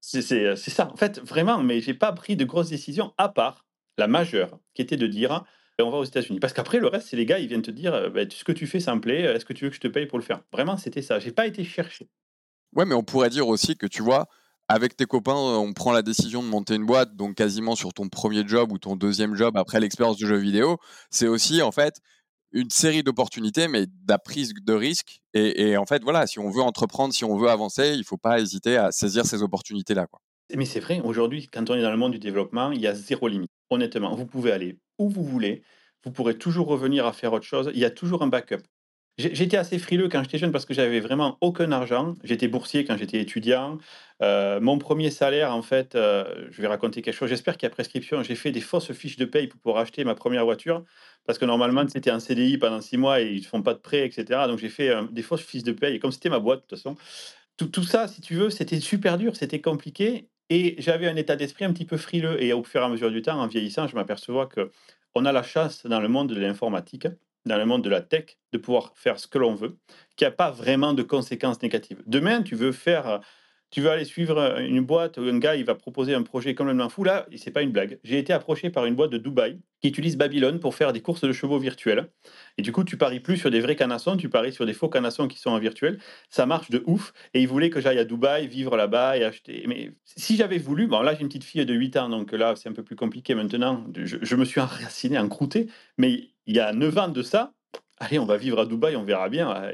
c'est 0.00 0.56
ça, 0.56 0.90
en 0.92 0.96
fait, 0.96 1.20
vraiment, 1.20 1.62
mais 1.62 1.80
j'ai 1.80 1.94
pas 1.94 2.10
pris 2.10 2.34
de 2.34 2.44
grosses 2.44 2.70
décisions, 2.70 3.14
à 3.16 3.28
part 3.28 3.64
la 3.96 4.08
majeure, 4.08 4.58
qui 4.74 4.82
était 4.82 4.96
de 4.96 5.06
dire, 5.06 5.44
on 5.82 5.90
va 5.90 5.98
aux 5.98 6.04
États-Unis. 6.04 6.40
Parce 6.40 6.52
qu'après, 6.52 6.78
le 6.78 6.86
reste, 6.86 7.08
c'est 7.08 7.16
les 7.16 7.26
gars, 7.26 7.38
ils 7.38 7.48
viennent 7.48 7.62
te 7.62 7.70
dire, 7.70 7.94
euh, 7.94 8.10
bah, 8.10 8.22
ce 8.30 8.44
que 8.44 8.52
tu 8.52 8.66
fais, 8.66 8.80
ça 8.80 8.94
me 8.94 9.00
plaît, 9.00 9.22
est-ce 9.22 9.44
que 9.44 9.52
tu 9.52 9.64
veux 9.64 9.70
que 9.70 9.76
je 9.76 9.80
te 9.80 9.88
paye 9.88 10.06
pour 10.06 10.18
le 10.18 10.24
faire? 10.24 10.42
Vraiment, 10.52 10.76
c'était 10.76 11.02
ça. 11.02 11.18
J'ai 11.18 11.32
pas 11.32 11.46
été 11.46 11.64
chercher. 11.64 12.08
Ouais, 12.74 12.84
mais 12.84 12.94
on 12.94 13.02
pourrait 13.02 13.30
dire 13.30 13.48
aussi 13.48 13.76
que 13.76 13.86
tu 13.86 14.02
vois, 14.02 14.26
avec 14.68 14.96
tes 14.96 15.06
copains, 15.06 15.34
on 15.34 15.72
prend 15.72 15.92
la 15.92 16.02
décision 16.02 16.42
de 16.42 16.48
monter 16.48 16.76
une 16.76 16.86
boîte, 16.86 17.16
donc 17.16 17.34
quasiment 17.34 17.74
sur 17.74 17.92
ton 17.92 18.08
premier 18.08 18.46
job 18.46 18.70
ou 18.70 18.78
ton 18.78 18.94
deuxième 18.94 19.34
job 19.34 19.56
après 19.56 19.80
l'expérience 19.80 20.16
du 20.16 20.26
jeu 20.26 20.36
vidéo. 20.36 20.78
C'est 21.10 21.26
aussi, 21.26 21.60
en 21.60 21.72
fait, 21.72 21.96
une 22.52 22.70
série 22.70 23.02
d'opportunités, 23.02 23.66
mais 23.66 23.86
de 23.86 23.92
la 24.08 24.18
prise 24.18 24.52
de 24.54 24.72
risque. 24.72 25.20
Et, 25.34 25.76
en 25.76 25.86
fait, 25.86 26.02
voilà, 26.02 26.26
si 26.26 26.38
on 26.38 26.50
veut 26.50 26.62
entreprendre, 26.62 27.12
si 27.12 27.24
on 27.24 27.36
veut 27.36 27.48
avancer, 27.48 27.90
il 27.94 27.98
ne 27.98 28.04
faut 28.04 28.16
pas 28.16 28.40
hésiter 28.40 28.76
à 28.76 28.92
saisir 28.92 29.26
ces 29.26 29.42
opportunités-là. 29.42 30.06
Mais 30.56 30.64
c'est 30.64 30.80
vrai, 30.80 31.00
aujourd'hui, 31.00 31.46
quand 31.46 31.68
on 31.70 31.74
est 31.74 31.82
dans 31.82 31.90
le 31.90 31.96
monde 31.96 32.12
du 32.12 32.18
développement, 32.18 32.72
il 32.72 32.80
y 32.80 32.86
a 32.86 32.94
zéro 32.94 33.28
limite. 33.28 33.50
Honnêtement, 33.70 34.14
vous 34.14 34.26
pouvez 34.26 34.52
aller 34.52 34.78
où 34.98 35.08
vous 35.08 35.24
voulez, 35.24 35.62
vous 36.04 36.12
pourrez 36.12 36.36
toujours 36.36 36.66
revenir 36.68 37.06
à 37.06 37.12
faire 37.12 37.32
autre 37.32 37.46
chose, 37.46 37.70
il 37.72 37.80
y 37.80 37.84
a 37.84 37.90
toujours 37.90 38.22
un 38.22 38.26
backup. 38.28 38.62
J'étais 39.18 39.58
assez 39.58 39.78
frileux 39.78 40.08
quand 40.08 40.22
j'étais 40.22 40.38
jeune 40.38 40.52
parce 40.52 40.64
que 40.64 40.72
j'avais 40.72 41.00
vraiment 41.00 41.36
aucun 41.42 41.72
argent. 41.72 42.14
J'étais 42.24 42.48
boursier 42.48 42.86
quand 42.86 42.96
j'étais 42.96 43.20
étudiant. 43.20 43.76
Euh, 44.22 44.60
mon 44.60 44.78
premier 44.78 45.10
salaire, 45.10 45.54
en 45.54 45.60
fait, 45.60 45.94
euh, 45.94 46.46
je 46.50 46.62
vais 46.62 46.68
raconter 46.68 47.02
quelque 47.02 47.14
chose. 47.14 47.28
J'espère 47.28 47.58
qu'il 47.58 47.66
y 47.66 47.70
a 47.70 47.70
prescription. 47.70 48.22
J'ai 48.22 48.34
fait 48.34 48.50
des 48.50 48.62
fausses 48.62 48.92
fiches 48.92 49.18
de 49.18 49.26
paye 49.26 49.46
pour 49.46 49.60
pouvoir 49.60 49.82
acheter 49.82 50.04
ma 50.04 50.14
première 50.14 50.44
voiture 50.44 50.84
parce 51.26 51.38
que 51.38 51.44
normalement, 51.44 51.86
c'était 51.86 52.10
un 52.10 52.20
CDI 52.20 52.56
pendant 52.56 52.80
six 52.80 52.96
mois 52.96 53.20
et 53.20 53.30
ils 53.32 53.42
ne 53.42 53.46
font 53.46 53.62
pas 53.62 53.74
de 53.74 53.80
prêt, 53.80 54.06
etc. 54.06 54.46
Donc, 54.46 54.58
j'ai 54.58 54.70
fait 54.70 54.88
euh, 54.88 55.02
des 55.10 55.22
fausses 55.22 55.42
fiches 55.42 55.64
de 55.64 55.72
paye. 55.72 55.96
Et 55.96 55.98
comme 55.98 56.12
c'était 56.12 56.30
ma 56.30 56.38
boîte, 56.38 56.60
de 56.60 56.66
toute 56.66 56.78
façon, 56.78 56.96
tout, 57.58 57.66
tout 57.66 57.84
ça, 57.84 58.08
si 58.08 58.22
tu 58.22 58.34
veux, 58.36 58.48
c'était 58.48 58.80
super 58.80 59.18
dur, 59.18 59.36
c'était 59.36 59.60
compliqué. 59.60 60.30
Et 60.50 60.74
j'avais 60.78 61.08
un 61.08 61.16
état 61.16 61.36
d'esprit 61.36 61.64
un 61.64 61.72
petit 61.72 61.86
peu 61.86 61.96
frileux. 61.96 62.42
Et 62.42 62.52
au 62.52 62.62
fur 62.64 62.82
et 62.82 62.84
à 62.84 62.88
mesure 62.88 63.10
du 63.10 63.22
temps, 63.22 63.40
en 63.40 63.46
vieillissant, 63.46 63.86
je 63.86 63.94
m'aperçois 63.94 64.46
que 64.46 64.70
on 65.14 65.24
a 65.24 65.32
la 65.32 65.42
chasse 65.42 65.86
dans 65.86 66.00
le 66.00 66.08
monde 66.08 66.28
de 66.32 66.38
l'informatique 66.38 67.06
dans 67.46 67.56
le 67.56 67.66
monde 67.66 67.82
de 67.82 67.90
la 67.90 68.00
tech, 68.02 68.36
de 68.52 68.58
pouvoir 68.58 68.92
faire 68.96 69.18
ce 69.18 69.26
que 69.26 69.38
l'on 69.38 69.54
veut, 69.54 69.78
qui 70.16 70.24
a 70.24 70.30
pas 70.30 70.50
vraiment 70.50 70.92
de 70.92 71.02
conséquences 71.02 71.62
négatives. 71.62 72.02
Demain, 72.06 72.42
tu 72.42 72.54
veux 72.54 72.72
faire 72.72 73.20
tu 73.70 73.80
veux 73.80 73.90
aller 73.90 74.04
suivre 74.04 74.58
une 74.58 74.80
boîte 74.80 75.18
un 75.18 75.38
gars 75.38 75.54
il 75.56 75.64
va 75.64 75.74
proposer 75.74 76.14
un 76.14 76.22
projet 76.22 76.54
complètement 76.54 76.88
fou. 76.88 77.04
Là, 77.04 77.26
c'est 77.36 77.50
pas 77.50 77.62
une 77.62 77.70
blague. 77.70 77.98
J'ai 78.02 78.18
été 78.18 78.32
approché 78.32 78.70
par 78.70 78.86
une 78.86 78.94
boîte 78.94 79.10
de 79.10 79.18
Dubaï 79.18 79.58
qui 79.80 79.88
utilise 79.88 80.16
Babylone 80.16 80.60
pour 80.60 80.74
faire 80.74 80.92
des 80.92 81.00
courses 81.00 81.22
de 81.22 81.32
chevaux 81.32 81.58
virtuelles. 81.58 82.10
Et 82.58 82.62
du 82.62 82.72
coup, 82.72 82.84
tu 82.84 82.96
paries 82.96 83.20
plus 83.20 83.36
sur 83.36 83.50
des 83.50 83.60
vrais 83.60 83.76
canassons, 83.76 84.16
tu 84.16 84.28
paries 84.28 84.52
sur 84.52 84.66
des 84.66 84.72
faux 84.72 84.88
canassons 84.88 85.28
qui 85.28 85.38
sont 85.38 85.50
en 85.50 85.58
virtuel. 85.58 85.98
Ça 86.28 86.46
marche 86.46 86.70
de 86.70 86.82
ouf. 86.86 87.12
Et 87.32 87.40
ils 87.40 87.48
voulaient 87.48 87.70
que 87.70 87.80
j'aille 87.80 87.98
à 87.98 88.04
Dubaï, 88.04 88.48
vivre 88.48 88.76
là-bas 88.76 89.16
et 89.16 89.24
acheter. 89.24 89.64
Mais 89.66 89.92
si 90.04 90.36
j'avais 90.36 90.58
voulu, 90.58 90.86
bon 90.86 91.00
là 91.00 91.14
j'ai 91.14 91.20
une 91.20 91.28
petite 91.28 91.44
fille 91.44 91.64
de 91.64 91.74
8 91.74 91.96
ans, 91.96 92.08
donc 92.08 92.32
là 92.32 92.56
c'est 92.56 92.68
un 92.68 92.72
peu 92.72 92.82
plus 92.82 92.96
compliqué 92.96 93.34
maintenant. 93.34 93.84
Je, 93.94 94.36
me 94.36 94.44
suis 94.44 94.60
enraciné, 94.60 95.18
encrouté. 95.18 95.68
Mais 95.96 96.30
il 96.46 96.56
y 96.56 96.60
a 96.60 96.72
9 96.72 96.98
ans 96.98 97.08
de 97.08 97.22
ça, 97.22 97.52
allez, 97.98 98.18
on 98.18 98.26
va 98.26 98.36
vivre 98.36 98.58
à 98.58 98.66
Dubaï, 98.66 98.96
on 98.96 99.04
verra 99.04 99.28
bien. 99.28 99.70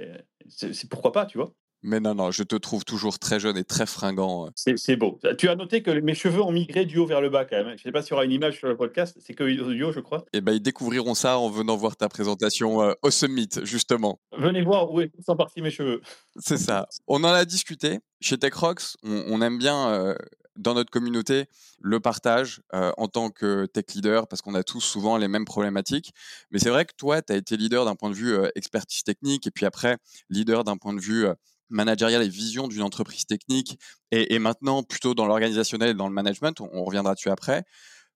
C'est 0.48 0.88
pourquoi 0.88 1.12
pas, 1.12 1.26
tu 1.26 1.38
vois. 1.38 1.52
Mais 1.86 2.00
non, 2.00 2.16
non, 2.16 2.32
je 2.32 2.42
te 2.42 2.56
trouve 2.56 2.84
toujours 2.84 3.20
très 3.20 3.38
jeune 3.38 3.56
et 3.56 3.62
très 3.62 3.86
fringant. 3.86 4.46
Euh. 4.46 4.74
C'est 4.76 4.96
beau. 4.96 5.20
Tu 5.38 5.48
as 5.48 5.54
noté 5.54 5.84
que 5.84 5.92
mes 5.92 6.16
cheveux 6.16 6.42
ont 6.42 6.50
migré 6.50 6.84
du 6.84 6.98
haut 6.98 7.06
vers 7.06 7.20
le 7.20 7.30
bas 7.30 7.44
quand 7.44 7.58
même. 7.58 7.68
Je 7.68 7.72
ne 7.74 7.78
sais 7.78 7.92
pas 7.92 8.02
s'il 8.02 8.10
y 8.10 8.14
aura 8.14 8.24
une 8.24 8.32
image 8.32 8.58
sur 8.58 8.66
le 8.66 8.76
podcast, 8.76 9.16
c'est 9.24 9.34
que 9.34 9.44
audio, 9.44 9.92
je 9.92 10.00
crois. 10.00 10.24
Eh 10.32 10.40
ben, 10.40 10.50
ils 10.50 10.60
découvriront 10.60 11.14
ça 11.14 11.38
en 11.38 11.48
venant 11.48 11.76
voir 11.76 11.96
ta 11.96 12.08
présentation 12.08 12.82
euh, 12.82 12.94
au 13.02 13.12
Summit, 13.12 13.50
justement. 13.62 14.18
Venez 14.36 14.62
voir 14.62 14.92
où 14.92 15.00
sont 15.24 15.36
partis 15.36 15.62
mes 15.62 15.70
cheveux. 15.70 16.00
C'est 16.40 16.58
ça. 16.58 16.88
On 17.06 17.22
en 17.22 17.28
a 17.28 17.44
discuté. 17.44 18.00
Chez 18.20 18.36
TechRox, 18.36 18.96
on, 19.04 19.22
on 19.28 19.40
aime 19.40 19.56
bien 19.56 19.88
euh, 19.88 20.16
dans 20.56 20.74
notre 20.74 20.90
communauté 20.90 21.44
le 21.80 22.00
partage 22.00 22.62
en 22.72 23.06
tant 23.06 23.28
que 23.28 23.66
tech 23.66 23.84
leader 23.94 24.26
parce 24.26 24.40
qu'on 24.40 24.54
a 24.54 24.64
tous 24.64 24.80
souvent 24.80 25.18
les 25.18 25.28
mêmes 25.28 25.44
problématiques. 25.44 26.12
Mais 26.50 26.58
c'est 26.58 26.70
vrai 26.70 26.86
que 26.86 26.94
toi, 26.96 27.20
tu 27.20 27.32
as 27.32 27.36
été 27.36 27.56
leader 27.56 27.84
d'un 27.84 27.94
point 27.94 28.08
de 28.08 28.14
vue 28.14 28.34
expertise 28.54 29.04
technique 29.04 29.46
et 29.46 29.50
puis 29.50 29.66
après 29.66 29.98
leader 30.30 30.64
d'un 30.64 30.78
point 30.78 30.94
de 30.94 31.00
vue 31.00 31.26
managérial 31.68 32.22
et 32.22 32.28
vision 32.28 32.68
d'une 32.68 32.82
entreprise 32.82 33.26
technique 33.26 33.78
et, 34.10 34.38
maintenant 34.38 34.82
plutôt 34.82 35.14
dans 35.14 35.26
l'organisationnel 35.26 35.90
et 35.90 35.94
dans 35.94 36.08
le 36.08 36.14
management. 36.14 36.60
On, 36.60 36.84
reviendra 36.84 37.14
dessus 37.14 37.30
après. 37.30 37.64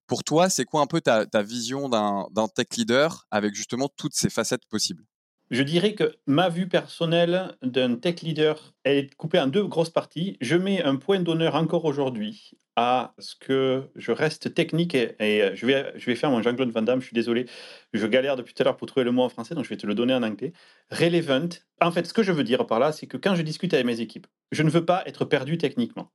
Pour 0.07 0.25
toi, 0.25 0.49
c'est 0.49 0.65
quoi 0.65 0.81
un 0.81 0.87
peu 0.87 1.01
ta, 1.01 1.27
ta 1.27 1.43
vision 1.43 1.89
d'un 1.89 2.49
tech 2.55 2.67
leader 2.77 3.27
avec 3.31 3.55
justement 3.55 3.89
toutes 3.97 4.15
ces 4.15 4.31
facettes 4.31 4.67
possibles? 4.69 5.05
Je 5.51 5.63
dirais 5.63 5.95
que 5.95 6.17
ma 6.27 6.49
vue 6.49 6.69
personnelle 6.69 7.57
d'un 7.63 7.97
tech 7.97 8.23
leader 8.23 8.73
est 8.85 9.15
coupée 9.17 9.41
en 9.41 9.49
deux 9.49 9.65
grosses 9.65 9.91
parties. 9.91 10.37
Je 10.41 10.57
mets 10.57 10.83
un 10.83 10.97
point 10.97 11.21
d'honneur 11.21 11.57
encore 11.57 11.85
aujourd'hui 11.85 12.53
à 12.77 13.15
ce 13.19 13.35
que 13.35 13.91
je 13.97 14.13
reste 14.13 14.55
technique 14.55 14.95
et, 14.95 15.51
je, 15.55 15.67
vais, 15.67 15.93
je 15.97 16.07
vais 16.07 16.15
faire 16.15 16.31
mon 16.31 16.41
Jean-Claude 16.41 16.71
Van 16.71 16.83
Damme, 16.83 17.01
je 17.01 17.07
suis 17.07 17.15
désolé, 17.15 17.47
je 17.93 18.07
galère 18.07 18.37
depuis 18.37 18.55
tout 18.55 18.63
à 18.63 18.65
l'heure 18.65 18.77
pour 18.77 18.87
trouver 18.87 19.05
le 19.05 19.13
mot 19.13 19.23
en 19.23 19.29
français, 19.29 19.55
donc 19.55 19.65
je 19.65 19.71
vais 19.71 19.77
te 19.77 19.87
le 19.87 19.95
donner 19.95 20.15
en 20.15 20.23
anglais. 20.23 20.53
Relevant. 20.91 21.49
En 21.81 21.91
fait, 21.91 22.07
ce 22.07 22.15
que 22.15 22.23
je 22.23 22.33
veux 22.33 22.45
dire 22.45 22.67
par 22.67 22.79
là, 22.79 22.93
c'est 22.93 23.07
que 23.07 23.17
quand 23.17 23.35
je 23.35 23.43
discute 23.43 23.75
avec 23.75 23.87
mes 23.87 24.01
équipes, 24.01 24.29
je 24.53 24.63
ne 24.63 24.71
veux 24.71 24.85
pas 24.85 25.03
être 25.07 25.25
perdu 25.25 25.59
techniquement. 25.59 26.13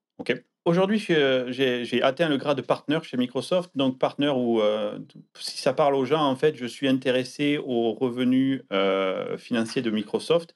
Aujourd'hui, 0.66 1.06
euh, 1.12 1.52
j'ai 1.52 2.02
atteint 2.02 2.28
le 2.28 2.38
grade 2.38 2.58
de 2.58 2.62
partner 2.64 3.00
chez 3.04 3.18
Microsoft. 3.18 3.70
Donc, 3.76 4.00
partner 4.00 4.30
où, 4.30 4.62
euh, 4.62 4.98
si 5.38 5.58
ça 5.60 5.74
parle 5.74 5.94
aux 5.94 6.06
gens, 6.06 6.24
en 6.24 6.36
fait, 6.36 6.56
je 6.56 6.66
suis 6.66 6.88
intéressé 6.88 7.58
aux 7.58 7.94
revenus 7.94 8.64
financiers 9.38 9.82
de 9.82 9.92
Microsoft. 9.92 10.56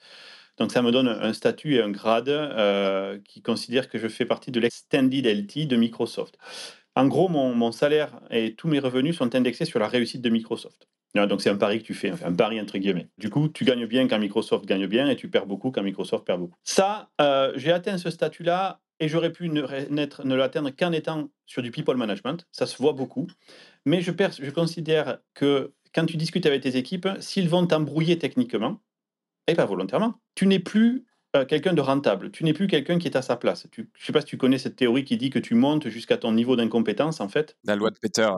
Donc 0.59 0.73
ça 0.73 0.81
me 0.81 0.91
donne 0.91 1.07
un 1.07 1.33
statut 1.33 1.75
et 1.75 1.81
un 1.81 1.89
grade 1.89 2.27
euh, 2.27 3.17
qui 3.23 3.41
considère 3.41 3.89
que 3.89 3.97
je 3.97 4.07
fais 4.09 4.25
partie 4.25 4.51
de 4.51 4.59
l'extended 4.59 5.25
LT 5.25 5.67
de 5.67 5.77
Microsoft. 5.77 6.37
En 6.95 7.07
gros, 7.07 7.29
mon, 7.29 7.71
salaire 7.71 8.19
et 8.29 8.55
tous 8.55 8.67
mes 8.67 8.79
revenus 8.79 9.17
sont 9.17 9.33
indexés 9.35 9.63
sur 9.63 9.79
la 9.79 9.87
réussite 9.87 10.21
de 10.21 10.29
Microsoft. 10.29 10.89
Donc 11.15 11.41
c'est 11.41 11.49
un 11.49 11.55
pari 11.55 11.79
que 11.79 11.85
tu 11.85 11.93
fais, 11.93 12.11
un 12.23 12.33
pari 12.33 12.59
entre 12.59 12.77
guillemets. 12.77 13.07
Du 13.17 13.29
coup, 13.29 13.47
tu 13.47 13.63
gagnes 13.63 13.87
bien 13.87 14.07
quand 14.07 14.19
Microsoft 14.19 14.65
gagne 14.65 14.85
bien 14.85 15.09
et 15.09 15.15
tu 15.15 15.29
perds 15.29 15.45
beaucoup 15.45 15.71
quand 15.71 15.81
Microsoft 15.81 16.25
perd 16.25 16.41
beaucoup. 16.41 16.57
Ça, 16.63 17.09
euh, 17.21 17.53
j'ai 17.55 17.71
atteint 17.71 17.97
ce 17.97 18.09
statut-là 18.09 18.81
et 18.99 19.07
j'aurais 19.07 19.31
pu 19.31 19.49
ne, 19.49 19.61
ne 19.61 20.35
l'atteindre 20.35 20.71
qu'en 20.71 20.91
étant 20.91 21.29
sur 21.45 21.61
du 21.61 21.71
people 21.71 21.97
management. 21.97 22.47
Ça 22.51 22.65
se 22.65 22.77
voit 22.77 22.93
beaucoup. 22.93 23.27
Mais 23.85 24.01
je, 24.01 24.11
je 24.11 24.51
considère 24.51 25.19
que 25.33 25.73
quand 25.93 26.05
tu 26.05 26.17
discutes 26.17 26.45
avec 26.45 26.61
tes 26.61 26.75
équipes, 26.75 27.07
s'ils 27.19 27.49
vont 27.49 27.65
t'embrouiller 27.65 28.19
techniquement, 28.19 28.81
et 29.47 29.55
pas 29.55 29.65
volontairement, 29.65 30.21
tu 30.35 30.45
n'es 30.47 30.59
plus 30.59 31.05
euh, 31.35 31.45
quelqu'un 31.45 31.73
de 31.73 31.81
rentable, 31.81 32.31
tu 32.31 32.43
n'es 32.43 32.53
plus 32.53 32.67
quelqu'un 32.67 32.99
qui 32.99 33.07
est 33.07 33.15
à 33.15 33.21
sa 33.21 33.35
place. 33.35 33.67
je 33.71 33.81
ne 33.81 33.87
sais 33.97 34.11
pas 34.11 34.21
si 34.21 34.27
tu 34.27 34.37
connais 34.37 34.57
cette 34.57 34.75
théorie 34.75 35.05
qui 35.05 35.17
dit 35.17 35.29
que 35.29 35.39
tu 35.39 35.55
montes 35.55 35.89
jusqu'à 35.89 36.17
ton 36.17 36.31
niveau 36.31 36.55
d'incompétence, 36.55 37.21
en 37.21 37.29
fait. 37.29 37.57
La 37.63 37.75
loi 37.75 37.91
de 37.91 37.99
Peter. 37.99 38.29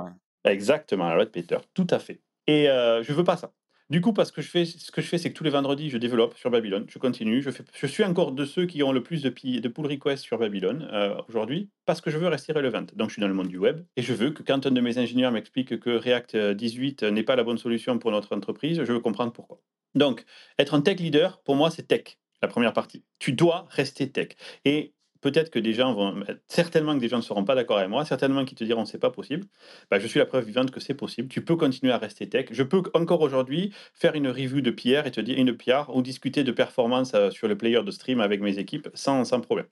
Exactement, 0.43 1.07
la 1.07 1.15
loi 1.15 1.25
de 1.25 1.29
Peter, 1.29 1.57
tout 1.73 1.87
à 1.89 1.99
fait. 1.99 2.21
Et 2.47 2.69
euh, 2.69 3.03
je 3.03 3.13
veux 3.13 3.23
pas 3.23 3.37
ça. 3.37 3.53
Du 3.91 3.99
coup, 3.99 4.13
parce 4.13 4.31
que 4.31 4.41
je 4.41 4.47
fais, 4.47 4.63
ce 4.63 4.89
que 4.89 5.01
je 5.01 5.07
fais, 5.07 5.17
c'est 5.17 5.33
que 5.33 5.37
tous 5.37 5.43
les 5.43 5.49
vendredis, 5.49 5.89
je 5.89 5.97
développe 5.97 6.37
sur 6.37 6.49
Babylone, 6.49 6.85
je 6.87 6.97
continue, 6.97 7.41
je, 7.41 7.87
suis 7.87 8.05
encore 8.05 8.31
de 8.31 8.45
ceux 8.45 8.65
qui 8.65 8.81
ont 8.83 8.93
le 8.93 9.03
plus 9.03 9.21
de, 9.21 9.29
de 9.59 9.67
pull 9.67 9.85
requests 9.85 10.23
sur 10.23 10.37
Babylone 10.37 10.87
euh, 10.93 11.21
aujourd'hui, 11.27 11.69
parce 11.85 11.99
que 11.99 12.09
je 12.09 12.17
veux 12.17 12.29
rester 12.29 12.53
relevant. 12.53 12.85
Donc, 12.95 13.09
je 13.09 13.15
suis 13.15 13.19
dans 13.19 13.27
le 13.27 13.33
monde 13.33 13.49
du 13.49 13.57
web, 13.57 13.83
et 13.97 14.01
je 14.01 14.13
veux 14.13 14.31
que 14.31 14.43
quand 14.43 14.65
un 14.65 14.71
de 14.71 14.79
mes 14.79 14.97
ingénieurs 14.97 15.33
m'explique 15.33 15.77
que 15.77 15.89
React 15.89 16.37
18 16.37 17.03
n'est 17.03 17.23
pas 17.23 17.35
la 17.35 17.43
bonne 17.43 17.57
solution 17.57 17.99
pour 17.99 18.11
notre 18.11 18.33
entreprise, 18.33 18.81
je 18.81 18.93
veux 18.93 19.01
comprendre 19.01 19.33
pourquoi. 19.33 19.61
Donc, 19.93 20.23
être 20.57 20.73
un 20.73 20.79
tech 20.79 21.01
leader, 21.01 21.41
pour 21.41 21.57
moi, 21.57 21.69
c'est 21.69 21.83
tech, 21.83 22.17
la 22.41 22.47
première 22.47 22.71
partie. 22.71 23.03
Tu 23.19 23.33
dois 23.33 23.67
rester 23.71 24.09
tech. 24.09 24.29
Et 24.63 24.93
peut-être 25.21 25.49
que 25.49 25.59
des 25.59 25.73
gens 25.73 25.93
vont, 25.93 26.23
certainement 26.47 26.95
que 26.95 26.99
des 26.99 27.07
gens 27.07 27.17
ne 27.17 27.21
seront 27.21 27.43
pas 27.43 27.55
d'accord 27.55 27.77
avec 27.77 27.89
moi, 27.89 28.03
certainement 28.05 28.43
qu'ils 28.45 28.57
te 28.57 28.63
diront 28.63 28.85
c'est 28.85 28.99
pas 28.99 29.11
possible. 29.11 29.47
Bah, 29.89 29.99
je 29.99 30.07
suis 30.07 30.19
la 30.19 30.25
preuve 30.25 30.45
vivante 30.45 30.71
que 30.71 30.79
c'est 30.79 30.93
possible. 30.93 31.29
Tu 31.29 31.43
peux 31.43 31.55
continuer 31.55 31.93
à 31.93 31.97
rester 31.97 32.27
tech. 32.27 32.47
Je 32.51 32.63
peux 32.63 32.81
encore 32.93 33.21
aujourd'hui 33.21 33.73
faire 33.93 34.15
une 34.15 34.27
review 34.27 34.61
de 34.61 34.71
Pierre 34.71 35.07
et 35.07 35.11
te 35.11 35.21
dire 35.21 35.37
une 35.37 35.55
Pierre 35.55 35.95
ou 35.95 36.01
discuter 36.01 36.43
de 36.43 36.51
performance 36.51 37.13
euh, 37.13 37.29
sur 37.31 37.47
le 37.47 37.57
player 37.57 37.81
de 37.83 37.91
stream 37.91 38.19
avec 38.19 38.41
mes 38.41 38.57
équipes 38.57 38.89
sans, 38.93 39.23
sans 39.25 39.39
problème. 39.41 39.67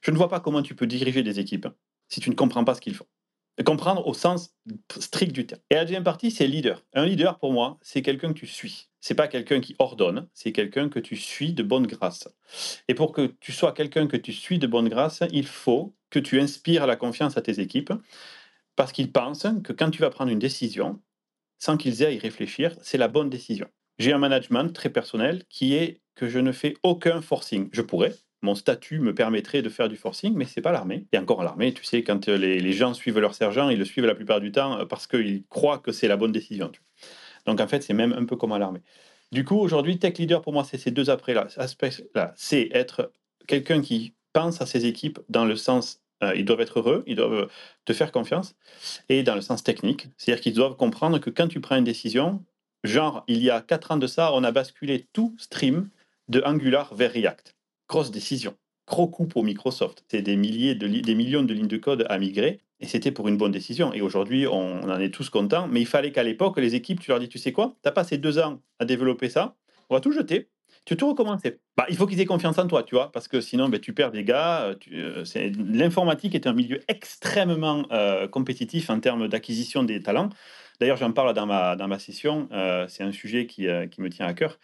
Je 0.00 0.10
ne 0.10 0.16
vois 0.16 0.28
pas 0.28 0.40
comment 0.40 0.62
tu 0.62 0.74
peux 0.74 0.86
diriger 0.86 1.22
des 1.22 1.40
équipes 1.40 1.68
si 2.08 2.20
tu 2.20 2.30
ne 2.30 2.34
comprends 2.34 2.64
pas 2.64 2.74
ce 2.74 2.80
qu'ils 2.80 2.94
font 2.94 3.06
comprendre 3.62 4.06
au 4.06 4.14
sens 4.14 4.54
strict 4.98 5.32
du 5.32 5.46
terme. 5.46 5.60
Et 5.70 5.74
la 5.74 5.84
deuxième 5.84 6.02
partie, 6.02 6.30
c'est 6.30 6.46
leader. 6.46 6.82
Un 6.92 7.06
leader, 7.06 7.38
pour 7.38 7.52
moi, 7.52 7.78
c'est 7.82 8.02
quelqu'un 8.02 8.32
que 8.32 8.38
tu 8.38 8.46
suis. 8.46 8.88
C'est 9.00 9.14
pas 9.14 9.28
quelqu'un 9.28 9.60
qui 9.60 9.76
ordonne, 9.78 10.28
c'est 10.34 10.52
quelqu'un 10.52 10.88
que 10.88 10.98
tu 10.98 11.16
suis 11.16 11.52
de 11.52 11.62
bonne 11.62 11.86
grâce. 11.86 12.28
Et 12.88 12.94
pour 12.94 13.12
que 13.12 13.34
tu 13.40 13.52
sois 13.52 13.72
quelqu'un 13.72 14.06
que 14.06 14.16
tu 14.16 14.32
suis 14.32 14.58
de 14.58 14.66
bonne 14.66 14.88
grâce, 14.88 15.22
il 15.30 15.46
faut 15.46 15.94
que 16.10 16.18
tu 16.18 16.40
inspires 16.40 16.86
la 16.86 16.96
confiance 16.96 17.36
à 17.36 17.42
tes 17.42 17.60
équipes, 17.60 17.92
parce 18.76 18.92
qu'ils 18.92 19.12
pensent 19.12 19.46
que 19.62 19.72
quand 19.72 19.90
tu 19.90 20.00
vas 20.00 20.10
prendre 20.10 20.32
une 20.32 20.38
décision, 20.38 21.00
sans 21.58 21.76
qu'ils 21.76 22.02
aient 22.02 22.06
à 22.06 22.12
y 22.12 22.18
réfléchir, 22.18 22.76
c'est 22.82 22.98
la 22.98 23.08
bonne 23.08 23.30
décision. 23.30 23.68
J'ai 23.98 24.12
un 24.12 24.18
management 24.18 24.72
très 24.72 24.90
personnel 24.90 25.44
qui 25.48 25.74
est 25.74 26.00
que 26.14 26.28
je 26.28 26.38
ne 26.38 26.52
fais 26.52 26.74
aucun 26.82 27.20
forcing. 27.20 27.68
Je 27.72 27.82
pourrais, 27.82 28.14
mon 28.44 28.54
statut 28.54 29.00
me 29.00 29.14
permettrait 29.14 29.62
de 29.62 29.68
faire 29.70 29.88
du 29.88 29.96
forcing, 29.96 30.34
mais 30.34 30.44
c'est 30.44 30.60
pas 30.60 30.70
l'armée. 30.70 31.06
Et 31.12 31.18
encore 31.18 31.42
l'armée, 31.42 31.72
tu 31.72 31.82
sais, 31.82 32.02
quand 32.02 32.28
euh, 32.28 32.36
les, 32.36 32.72
gens 32.72 32.92
suivent 32.92 33.18
leur 33.18 33.34
sergent, 33.34 33.70
ils 33.70 33.78
le 33.78 33.84
suivent 33.86 34.04
la 34.04 34.14
plupart 34.14 34.40
du 34.40 34.52
temps 34.52 34.78
euh, 34.78 34.84
parce 34.84 35.06
qu'ils 35.06 35.44
croient 35.48 35.78
que 35.78 35.92
c'est 35.92 36.08
la 36.08 36.16
bonne 36.16 36.30
décision. 36.30 36.70
Donc 37.46 37.60
en 37.60 37.66
fait, 37.66 37.82
c'est 37.82 37.94
même 37.94 38.12
un 38.12 38.26
peu 38.26 38.36
comme 38.36 38.52
à 38.52 38.58
l'armée. 38.58 38.82
Du 39.32 39.44
coup, 39.44 39.56
aujourd'hui, 39.56 39.98
tech 39.98 40.18
leader 40.18 40.42
pour 40.42 40.52
moi, 40.52 40.62
c'est 40.62 40.76
ces 40.76 40.90
deux 40.90 41.08
aspects-là. 41.08 41.48
Aspects-là, 41.56 42.34
c'est 42.36 42.68
être 42.72 43.10
quelqu'un 43.46 43.80
qui 43.80 44.12
pense 44.32 44.60
à 44.60 44.66
ses 44.66 44.86
équipes 44.86 45.18
dans 45.28 45.46
le 45.46 45.56
sens 45.56 46.02
euh, 46.22 46.34
ils 46.36 46.44
doivent 46.44 46.60
être 46.60 46.78
heureux, 46.78 47.02
ils 47.06 47.16
doivent 47.16 47.48
te 47.86 47.92
faire 47.92 48.12
confiance, 48.12 48.54
et 49.08 49.22
dans 49.22 49.34
le 49.34 49.40
sens 49.40 49.64
technique, 49.64 50.08
c'est-à-dire 50.16 50.42
qu'ils 50.42 50.54
doivent 50.54 50.76
comprendre 50.76 51.18
que 51.18 51.30
quand 51.30 51.48
tu 51.48 51.60
prends 51.60 51.76
une 51.76 51.84
décision, 51.84 52.44
genre 52.84 53.24
il 53.26 53.42
y 53.42 53.50
a 53.50 53.60
quatre 53.62 53.90
ans 53.90 53.96
de 53.96 54.06
ça, 54.06 54.32
on 54.34 54.44
a 54.44 54.52
basculé 54.52 55.08
tout 55.12 55.34
stream 55.38 55.88
de 56.28 56.42
Angular 56.44 56.94
vers 56.94 57.12
React 57.12 57.53
grosse 57.88 58.10
décision, 58.10 58.54
gros 58.86 59.08
coup 59.08 59.26
pour 59.26 59.44
Microsoft. 59.44 60.04
C'est 60.08 60.22
des 60.22 60.36
milliers 60.36 60.74
de 60.74 60.86
des 60.86 61.14
millions 61.14 61.42
de 61.42 61.54
lignes 61.54 61.68
de 61.68 61.76
code 61.76 62.06
à 62.08 62.18
migrer. 62.18 62.60
Et 62.80 62.86
c'était 62.86 63.12
pour 63.12 63.28
une 63.28 63.36
bonne 63.36 63.52
décision. 63.52 63.94
Et 63.94 64.02
aujourd'hui, 64.02 64.46
on, 64.46 64.82
en 64.82 65.00
est 65.00 65.08
tous 65.08 65.30
contents. 65.30 65.68
Mais 65.68 65.80
il 65.80 65.86
fallait 65.86 66.12
qu'à 66.12 66.22
l'époque, 66.22 66.58
les 66.58 66.74
équipes, 66.74 67.00
tu 67.00 67.10
leur 67.10 67.20
dis, 67.20 67.28
tu 67.28 67.38
sais 67.38 67.52
quoi, 67.52 67.76
tu 67.82 67.88
as 67.88 67.92
passé 67.92 68.18
deux 68.18 68.38
ans 68.38 68.60
à 68.78 68.84
développer 68.84 69.28
ça, 69.28 69.56
on 69.88 69.94
va 69.94 70.00
tout 70.00 70.12
jeter. 70.12 70.50
Tu 70.84 70.96
tout 70.98 71.08
recommencer? 71.08 71.60
Bah, 71.78 71.86
il 71.88 71.96
faut 71.96 72.06
qu'ils 72.06 72.20
aient 72.20 72.26
confiance 72.26 72.58
en 72.58 72.66
toi, 72.66 72.82
tu 72.82 72.94
vois, 72.94 73.10
parce 73.10 73.26
que 73.26 73.40
sinon, 73.40 73.70
ben, 73.70 73.80
tu 73.80 73.94
perds 73.94 74.10
des 74.10 74.22
gars. 74.22 74.74
Euh, 74.92 75.24
l'informatique 75.56 76.34
est 76.34 76.46
un 76.46 76.52
milieu 76.52 76.80
extrêmement 76.88 77.86
euh, 77.90 78.28
compétitif 78.28 78.90
en 78.90 79.00
termes 79.00 79.28
d'acquisition 79.28 79.82
des 79.82 80.02
talents. 80.02 80.28
D'ailleurs, 80.78 80.98
j'en 80.98 81.12
parle 81.12 81.32
dans 81.32 81.46
ma, 81.46 81.76
dans 81.76 81.88
ma 81.88 81.98
session. 81.98 82.48
Euh, 82.52 82.86
c'est 82.88 83.02
un 83.02 83.12
sujet 83.12 83.46
qui, 83.46 83.66
qui, 83.90 84.02
me 84.02 84.10
tient 84.10 84.26
à 84.26 84.34
cœur. 84.34 84.58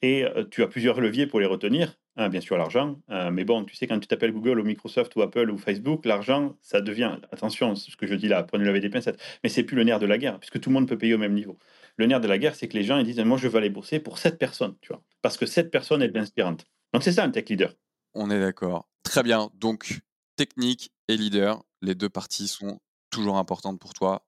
Et 0.00 0.24
tu 0.50 0.62
as 0.62 0.68
plusieurs 0.68 0.98
leviers 1.00 1.26
pour 1.26 1.40
les 1.40 1.46
retenir. 1.46 1.96
Hein, 2.18 2.30
bien 2.30 2.40
sûr, 2.40 2.56
l'argent. 2.56 2.98
mais 3.30 3.44
bon, 3.44 3.64
tu 3.64 3.76
sais, 3.76 3.86
quand 3.86 4.00
tu 4.00 4.08
t'appelles 4.08 4.32
Google 4.32 4.58
ou 4.58 4.64
Microsoft 4.64 5.14
ou 5.16 5.22
Apple 5.22 5.50
ou 5.50 5.58
Facebook, 5.58 6.06
l'argent, 6.06 6.56
ça 6.62 6.80
devient, 6.80 7.18
attention, 7.30 7.74
ce 7.74 7.94
que 7.94 8.06
je 8.06 8.14
dis 8.14 8.28
là, 8.28 8.42
prenez-le 8.42 8.70
avec 8.70 8.80
des 8.80 8.88
pincettes, 8.88 9.20
mais 9.42 9.50
c'est 9.50 9.64
plus 9.64 9.76
le 9.76 9.84
nerf 9.84 9.98
de 9.98 10.06
la 10.06 10.16
guerre, 10.16 10.38
puisque 10.38 10.58
tout 10.58 10.70
le 10.70 10.74
monde 10.74 10.88
peut 10.88 10.96
payer 10.96 11.12
au 11.12 11.18
même 11.18 11.34
niveau. 11.34 11.58
Le 11.96 12.06
nerf 12.06 12.20
de 12.20 12.28
la 12.28 12.38
guerre, 12.38 12.54
c'est 12.54 12.68
que 12.68 12.76
les 12.76 12.84
gens 12.84 12.98
ils 12.98 13.04
disent 13.04 13.20
Moi, 13.20 13.36
je 13.36 13.48
veux 13.48 13.58
aller 13.58 13.68
bosser 13.68 14.00
pour 14.00 14.16
cette 14.16 14.38
personne, 14.38 14.76
tu 14.80 14.88
vois, 14.88 15.02
parce 15.20 15.36
que 15.36 15.44
cette 15.44 15.70
personne 15.70 16.02
est 16.02 16.16
inspirante. 16.16 16.64
Donc, 16.92 17.02
c'est 17.02 17.12
ça 17.12 17.24
un 17.24 17.30
tech 17.30 17.48
leader. 17.50 17.74
On 18.14 18.30
est 18.30 18.40
d'accord. 18.40 18.88
Très 19.02 19.22
bien. 19.22 19.50
Donc, 19.54 20.00
technique 20.36 20.92
et 21.08 21.16
leader, 21.16 21.62
les 21.82 21.94
deux 21.94 22.08
parties 22.08 22.48
sont 22.48 22.80
toujours 23.10 23.36
importantes 23.36 23.78
pour 23.78 23.92
toi. 23.92 24.26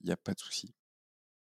Il 0.00 0.06
n'y 0.06 0.12
a 0.12 0.16
pas 0.16 0.32
de 0.32 0.40
souci. 0.40 0.72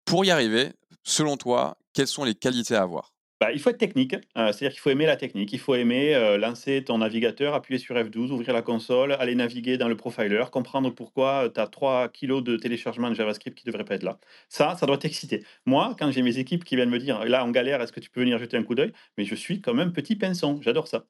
Pour 0.04 0.24
y 0.24 0.30
arriver, 0.30 0.72
selon 1.02 1.36
toi, 1.36 1.78
quelles 1.92 2.08
sont 2.08 2.24
les 2.24 2.34
qualités 2.34 2.74
à 2.74 2.82
avoir? 2.82 3.13
Bah, 3.44 3.52
il 3.52 3.60
faut 3.60 3.68
être 3.68 3.76
technique, 3.76 4.14
euh, 4.14 4.52
c'est-à-dire 4.52 4.70
qu'il 4.70 4.80
faut 4.80 4.88
aimer 4.88 5.04
la 5.04 5.16
technique. 5.16 5.52
Il 5.52 5.58
faut 5.58 5.74
aimer 5.74 6.14
euh, 6.14 6.38
lancer 6.38 6.82
ton 6.82 6.96
navigateur, 6.98 7.52
appuyer 7.52 7.78
sur 7.78 7.94
F12, 7.94 8.30
ouvrir 8.30 8.54
la 8.54 8.62
console, 8.62 9.12
aller 9.12 9.34
naviguer 9.34 9.76
dans 9.76 9.86
le 9.88 9.96
profiler, 9.98 10.42
comprendre 10.50 10.88
pourquoi 10.88 11.50
tu 11.54 11.60
as 11.60 11.66
3 11.66 12.08
kilos 12.08 12.42
de 12.42 12.56
téléchargement 12.56 13.10
de 13.10 13.14
JavaScript 13.14 13.58
qui 13.58 13.66
ne 13.66 13.72
devrait 13.72 13.84
pas 13.84 13.96
être 13.96 14.02
là. 14.02 14.18
Ça, 14.48 14.76
ça 14.80 14.86
doit 14.86 14.96
t'exciter. 14.96 15.44
Moi, 15.66 15.94
quand 15.98 16.10
j'ai 16.10 16.22
mes 16.22 16.38
équipes 16.38 16.64
qui 16.64 16.74
viennent 16.74 16.88
me 16.88 16.98
dire, 16.98 17.22
là, 17.26 17.44
en 17.44 17.50
galère, 17.50 17.82
est-ce 17.82 17.92
que 17.92 18.00
tu 18.00 18.08
peux 18.08 18.20
venir 18.20 18.38
jeter 18.38 18.56
un 18.56 18.62
coup 18.62 18.74
d'œil? 18.74 18.92
Mais 19.18 19.26
je 19.26 19.34
suis 19.34 19.60
quand 19.60 19.74
même 19.74 19.92
petit 19.92 20.16
pinson, 20.16 20.58
j'adore 20.62 20.88
ça. 20.88 21.04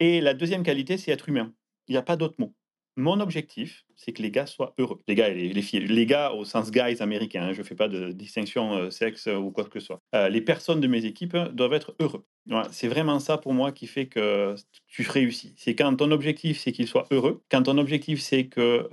Et 0.00 0.20
la 0.20 0.34
deuxième 0.34 0.64
qualité, 0.64 0.98
c'est 0.98 1.12
être 1.12 1.28
humain. 1.28 1.52
Il 1.88 1.92
n'y 1.92 1.98
a 1.98 2.02
pas 2.02 2.16
d'autre 2.16 2.34
mot. 2.40 2.52
Mon 2.96 3.20
objectif, 3.20 3.84
c'est 3.96 4.12
que 4.12 4.22
les 4.22 4.30
gars 4.30 4.46
soient 4.46 4.74
heureux. 4.78 4.98
Les 5.08 5.14
gars 5.14 5.28
et 5.28 5.34
les, 5.34 5.62
filles. 5.62 5.86
Les 5.86 6.06
gars 6.06 6.32
au 6.32 6.44
sens 6.44 6.70
guys 6.70 7.00
américain. 7.00 7.44
Hein, 7.44 7.52
je 7.52 7.58
ne 7.58 7.64
fais 7.64 7.74
pas 7.74 7.88
de 7.88 8.12
distinction 8.12 8.74
euh, 8.74 8.90
sexe 8.90 9.26
euh, 9.26 9.36
ou 9.36 9.50
quoi 9.50 9.64
que 9.64 9.78
ce 9.78 9.86
soit. 9.86 10.00
Euh, 10.14 10.28
les 10.28 10.40
personnes 10.40 10.80
de 10.80 10.88
mes 10.88 11.04
équipes 11.04 11.36
doivent 11.52 11.72
être 11.72 11.94
heureux. 12.00 12.24
c'est 12.72 12.88
vraiment 12.88 13.20
ça 13.20 13.38
pour 13.38 13.54
moi 13.54 13.72
qui 13.72 13.86
fait 13.86 14.06
que 14.06 14.54
tu 14.86 15.08
réussis. 15.08 15.54
C'est 15.56 15.74
quand 15.74 15.94
ton 15.96 16.10
objectif, 16.10 16.58
c'est 16.58 16.72
qu'ils 16.72 16.88
soient 16.88 17.06
heureux. 17.10 17.42
Quand 17.50 17.62
ton 17.62 17.78
objectif, 17.78 18.20
c'est 18.20 18.46
que 18.46 18.88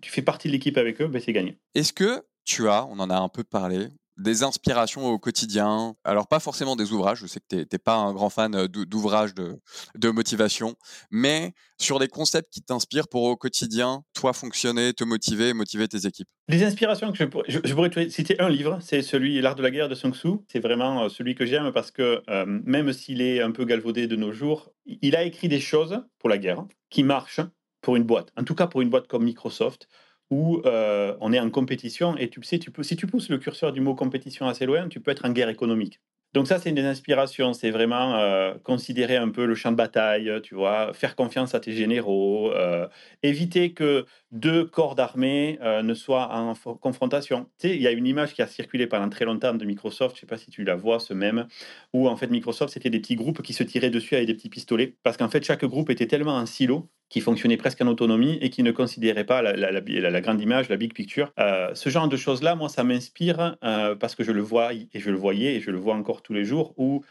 tu 0.00 0.10
fais 0.10 0.22
partie 0.22 0.48
de 0.48 0.52
l'équipe 0.52 0.78
avec 0.78 1.00
eux, 1.00 1.08
ben, 1.08 1.20
c'est 1.20 1.32
gagné. 1.32 1.58
Est-ce 1.74 1.92
que 1.92 2.24
tu 2.44 2.68
as, 2.68 2.86
on 2.86 2.98
en 2.98 3.10
a 3.10 3.16
un 3.16 3.28
peu 3.28 3.44
parlé, 3.44 3.88
des 4.16 4.42
inspirations 4.42 5.06
au 5.06 5.18
quotidien. 5.18 5.94
Alors, 6.04 6.28
pas 6.28 6.40
forcément 6.40 6.76
des 6.76 6.92
ouvrages, 6.92 7.18
je 7.20 7.26
sais 7.26 7.40
que 7.40 7.46
tu 7.48 7.56
n'es 7.56 7.78
pas 7.78 7.96
un 7.96 8.12
grand 8.12 8.30
fan 8.30 8.66
d'ouvrages 8.66 9.34
de, 9.34 10.10
motivation, 10.10 10.76
mais 11.10 11.52
sur 11.78 11.98
des 11.98 12.08
concepts 12.08 12.52
qui 12.52 12.62
t'inspirent 12.62 13.08
pour 13.08 13.24
au 13.24 13.36
quotidien, 13.36 14.02
toi, 14.14 14.32
fonctionner, 14.32 14.92
te 14.92 15.02
motiver 15.02 15.52
motiver 15.54 15.88
tes 15.88 16.06
équipes. 16.06 16.28
Les 16.48 16.62
inspirations 16.62 17.10
que 17.10 17.18
je 17.18 17.24
pourrais, 17.24 17.44
je, 17.48 17.74
pourrais 17.74 18.10
citer 18.10 18.40
un 18.40 18.48
livre, 18.48 18.78
c'est 18.80 19.02
celui 19.02 19.40
L'art 19.40 19.56
de 19.56 19.62
la 19.62 19.70
guerre 19.70 19.88
de 19.88 19.94
Sun 19.94 20.12
Tzu. 20.14 20.28
C'est 20.46 20.60
vraiment 20.60 21.08
celui 21.08 21.34
que 21.34 21.46
j'aime 21.46 21.72
parce 21.72 21.90
que 21.90 22.22
même 22.44 22.92
s'il 22.92 23.20
est 23.20 23.40
un 23.40 23.50
peu 23.50 23.64
galvaudé 23.64 24.06
de 24.06 24.16
nos 24.16 24.32
jours, 24.32 24.70
il 24.86 25.16
a 25.16 25.24
écrit 25.24 25.48
des 25.48 25.60
choses 25.60 26.02
pour 26.18 26.28
la 26.28 26.38
guerre 26.38 26.64
qui 26.90 27.02
marchent 27.02 27.40
pour 27.80 27.96
une 27.96 28.04
boîte. 28.04 28.32
En 28.36 28.44
tout 28.44 28.54
cas, 28.54 28.66
pour 28.66 28.80
une 28.80 28.90
boîte 28.90 29.08
comme 29.08 29.24
Microsoft 29.24 29.88
où 30.34 30.60
euh, 30.66 31.14
on 31.20 31.32
est 31.32 31.38
en 31.38 31.48
compétition 31.48 32.16
et 32.16 32.28
tu 32.28 32.42
sais, 32.42 32.58
si 32.82 32.96
tu 32.96 33.06
pousses 33.06 33.28
le 33.28 33.38
curseur 33.38 33.72
du 33.72 33.80
mot 33.80 33.94
compétition 33.94 34.48
assez 34.48 34.66
loin, 34.66 34.88
tu 34.88 34.98
peux 34.98 35.12
être 35.12 35.24
en 35.24 35.30
guerre 35.30 35.48
économique. 35.48 36.00
Donc 36.32 36.48
ça, 36.48 36.58
c'est 36.58 36.70
une 36.70 36.74
des 36.74 36.84
inspirations, 36.84 37.52
c'est 37.52 37.70
vraiment 37.70 38.16
euh, 38.16 38.54
considérer 38.64 39.16
un 39.16 39.28
peu 39.28 39.46
le 39.46 39.54
champ 39.54 39.70
de 39.70 39.76
bataille, 39.76 40.28
tu 40.42 40.56
vois, 40.56 40.92
faire 40.92 41.14
confiance 41.14 41.54
à 41.54 41.60
tes 41.60 41.70
généraux, 41.72 42.50
euh, 42.50 42.88
éviter 43.22 43.72
que 43.72 44.06
deux 44.32 44.64
corps 44.64 44.96
d'armée 44.96 45.60
ne 45.62 45.94
soient 45.94 46.34
en 46.34 46.54
confrontation. 46.80 47.44
Tu 47.60 47.68
sais, 47.68 47.76
il 47.76 47.82
y 47.82 47.86
a 47.86 47.92
une 47.92 48.08
image 48.08 48.34
qui 48.34 48.42
a 48.42 48.48
circulé 48.48 48.88
pendant 48.88 49.08
très 49.08 49.24
longtemps 49.24 49.54
de 49.54 49.64
Microsoft, 49.64 50.16
je 50.16 50.22
sais 50.22 50.26
pas 50.26 50.36
si 50.36 50.50
tu 50.50 50.64
la 50.64 50.74
vois, 50.74 50.98
ce 50.98 51.14
même, 51.14 51.46
où 51.92 52.08
en 52.08 52.16
fait 52.16 52.26
Microsoft, 52.26 52.74
c'était 52.74 52.90
des 52.90 52.98
petits 52.98 53.14
groupes 53.14 53.40
qui 53.42 53.52
se 53.52 53.62
tiraient 53.62 53.90
dessus 53.90 54.16
avec 54.16 54.26
des 54.26 54.34
petits 54.34 54.48
pistolets, 54.48 54.96
parce 55.04 55.16
qu'en 55.16 55.28
fait, 55.28 55.44
chaque 55.44 55.64
groupe 55.64 55.90
était 55.90 56.08
tellement 56.08 56.34
en 56.34 56.46
silo 56.46 56.90
qui 57.08 57.20
fonctionnait 57.20 57.56
presque 57.56 57.80
en 57.80 57.86
autonomie 57.86 58.38
et 58.40 58.50
qui 58.50 58.62
ne 58.62 58.72
considérait 58.72 59.24
pas 59.24 59.42
la, 59.42 60.20
grande 60.20 60.40
image, 60.40 60.68
la 60.68 60.76
big 60.76 60.92
picture. 60.92 61.32
Euh, 61.38 61.74
ce 61.74 61.88
genre 61.90 62.08
de 62.08 62.16
choses-là, 62.16 62.54
moi, 62.54 62.68
ça 62.68 62.84
m'inspire 62.84 63.56
euh, 63.62 63.94
parce 63.94 64.14
que 64.14 64.24
je 64.24 64.32
le 64.32 64.42
vois 64.42 64.72
et 64.72 64.88
je 64.94 65.10
le 65.10 65.16
voyais 65.16 65.56
et 65.56 65.60
je 65.60 65.70
le 65.70 65.78
vois 65.78 65.94
encore 65.94 66.22
tous 66.22 66.32
les 66.32 66.44
jours 66.44 66.74
où 66.76 67.04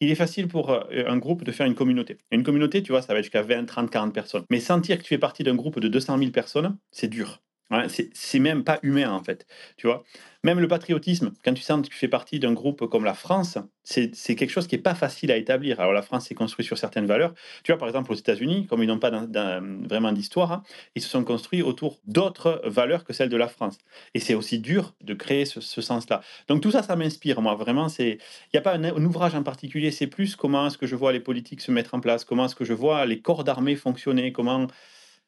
il 0.00 0.10
est 0.10 0.14
facile 0.14 0.48
pour 0.48 0.70
euh, 0.70 0.80
un 1.06 1.18
groupe 1.18 1.44
de 1.44 1.52
faire 1.52 1.66
une 1.66 1.74
communauté. 1.74 2.18
Une 2.30 2.42
communauté, 2.42 2.82
tu 2.82 2.92
vois, 2.92 3.02
ça 3.02 3.12
va 3.12 3.20
jusqu'à 3.20 3.42
20, 3.42 3.66
30, 3.66 3.90
40 3.90 4.14
personnes. 4.14 4.44
Mais 4.50 4.60
sentir 4.60 4.96
que 4.96 5.02
tu 5.02 5.08
fais 5.08 5.18
partie 5.18 5.44
d'un 5.44 5.54
groupe 5.54 5.78
de 5.78 5.88
200 5.88 6.18
000 6.18 6.30
personnes, 6.30 6.78
c'est 6.90 7.08
dur. 7.08 7.42
C'est 7.88 8.38
même 8.38 8.64
pas 8.64 8.78
humain, 8.82 9.10
en 9.10 9.22
fait. 9.22 9.46
Tu 9.76 9.86
vois 9.86 10.04
même 10.42 10.58
le 10.58 10.68
patriotisme, 10.68 11.32
quand 11.44 11.52
tu 11.52 11.62
sens 11.62 11.82
que 11.82 11.92
tu 11.92 11.98
fais 11.98 12.08
partie 12.08 12.38
d'un 12.38 12.54
groupe 12.54 12.86
comme 12.86 13.04
la 13.04 13.12
France, 13.12 13.58
c'est 13.82 14.10
quelque 14.10 14.48
chose 14.48 14.66
qui 14.66 14.76
n'est 14.76 14.82
pas 14.82 14.94
facile 14.94 15.30
à 15.30 15.36
établir. 15.36 15.80
Alors 15.80 15.92
la 15.92 16.00
France 16.00 16.28
s'est 16.28 16.34
construite 16.34 16.66
sur 16.66 16.78
certaines 16.78 17.06
valeurs. 17.06 17.34
Tu 17.62 17.72
vois, 17.72 17.78
par 17.78 17.88
exemple, 17.88 18.10
aux 18.10 18.14
États-Unis, 18.14 18.66
comme 18.66 18.82
ils 18.82 18.86
n'ont 18.86 18.98
pas 18.98 19.10
vraiment 19.10 20.12
d'histoire, 20.12 20.52
hein, 20.52 20.62
ils 20.94 21.02
se 21.02 21.08
sont 21.08 21.24
construits 21.24 21.60
autour 21.62 21.98
d'autres 22.06 22.62
valeurs 22.64 23.04
que 23.04 23.12
celles 23.12 23.28
de 23.28 23.36
la 23.36 23.48
France. 23.48 23.76
Et 24.14 24.20
c'est 24.20 24.34
aussi 24.34 24.58
dur 24.60 24.94
de 25.02 25.12
créer 25.12 25.44
ce, 25.44 25.60
sens-là. 25.60 26.22
Donc 26.48 26.62
tout 26.62 26.70
ça, 26.70 26.82
ça 26.82 26.96
m'inspire, 26.96 27.42
moi. 27.42 27.54
Vraiment, 27.54 27.88
il 27.98 28.18
n'y 28.54 28.58
a 28.58 28.62
pas 28.62 28.74
un, 28.74 28.84
un, 28.84 29.04
ouvrage 29.04 29.34
en 29.34 29.42
particulier, 29.42 29.90
c'est 29.90 30.06
plus 30.06 30.36
comment 30.36 30.66
est-ce 30.66 30.78
que 30.78 30.86
je 30.86 30.96
vois 30.96 31.12
les 31.12 31.20
politiques 31.20 31.60
se 31.60 31.70
mettre 31.70 31.94
en 31.94 32.00
place, 32.00 32.24
comment 32.24 32.46
est-ce 32.46 32.54
que 32.54 32.64
je 32.64 32.72
vois 32.72 33.04
les 33.04 33.20
corps 33.20 33.44
d'armée 33.44 33.76
fonctionner, 33.76 34.32
comment 34.32 34.68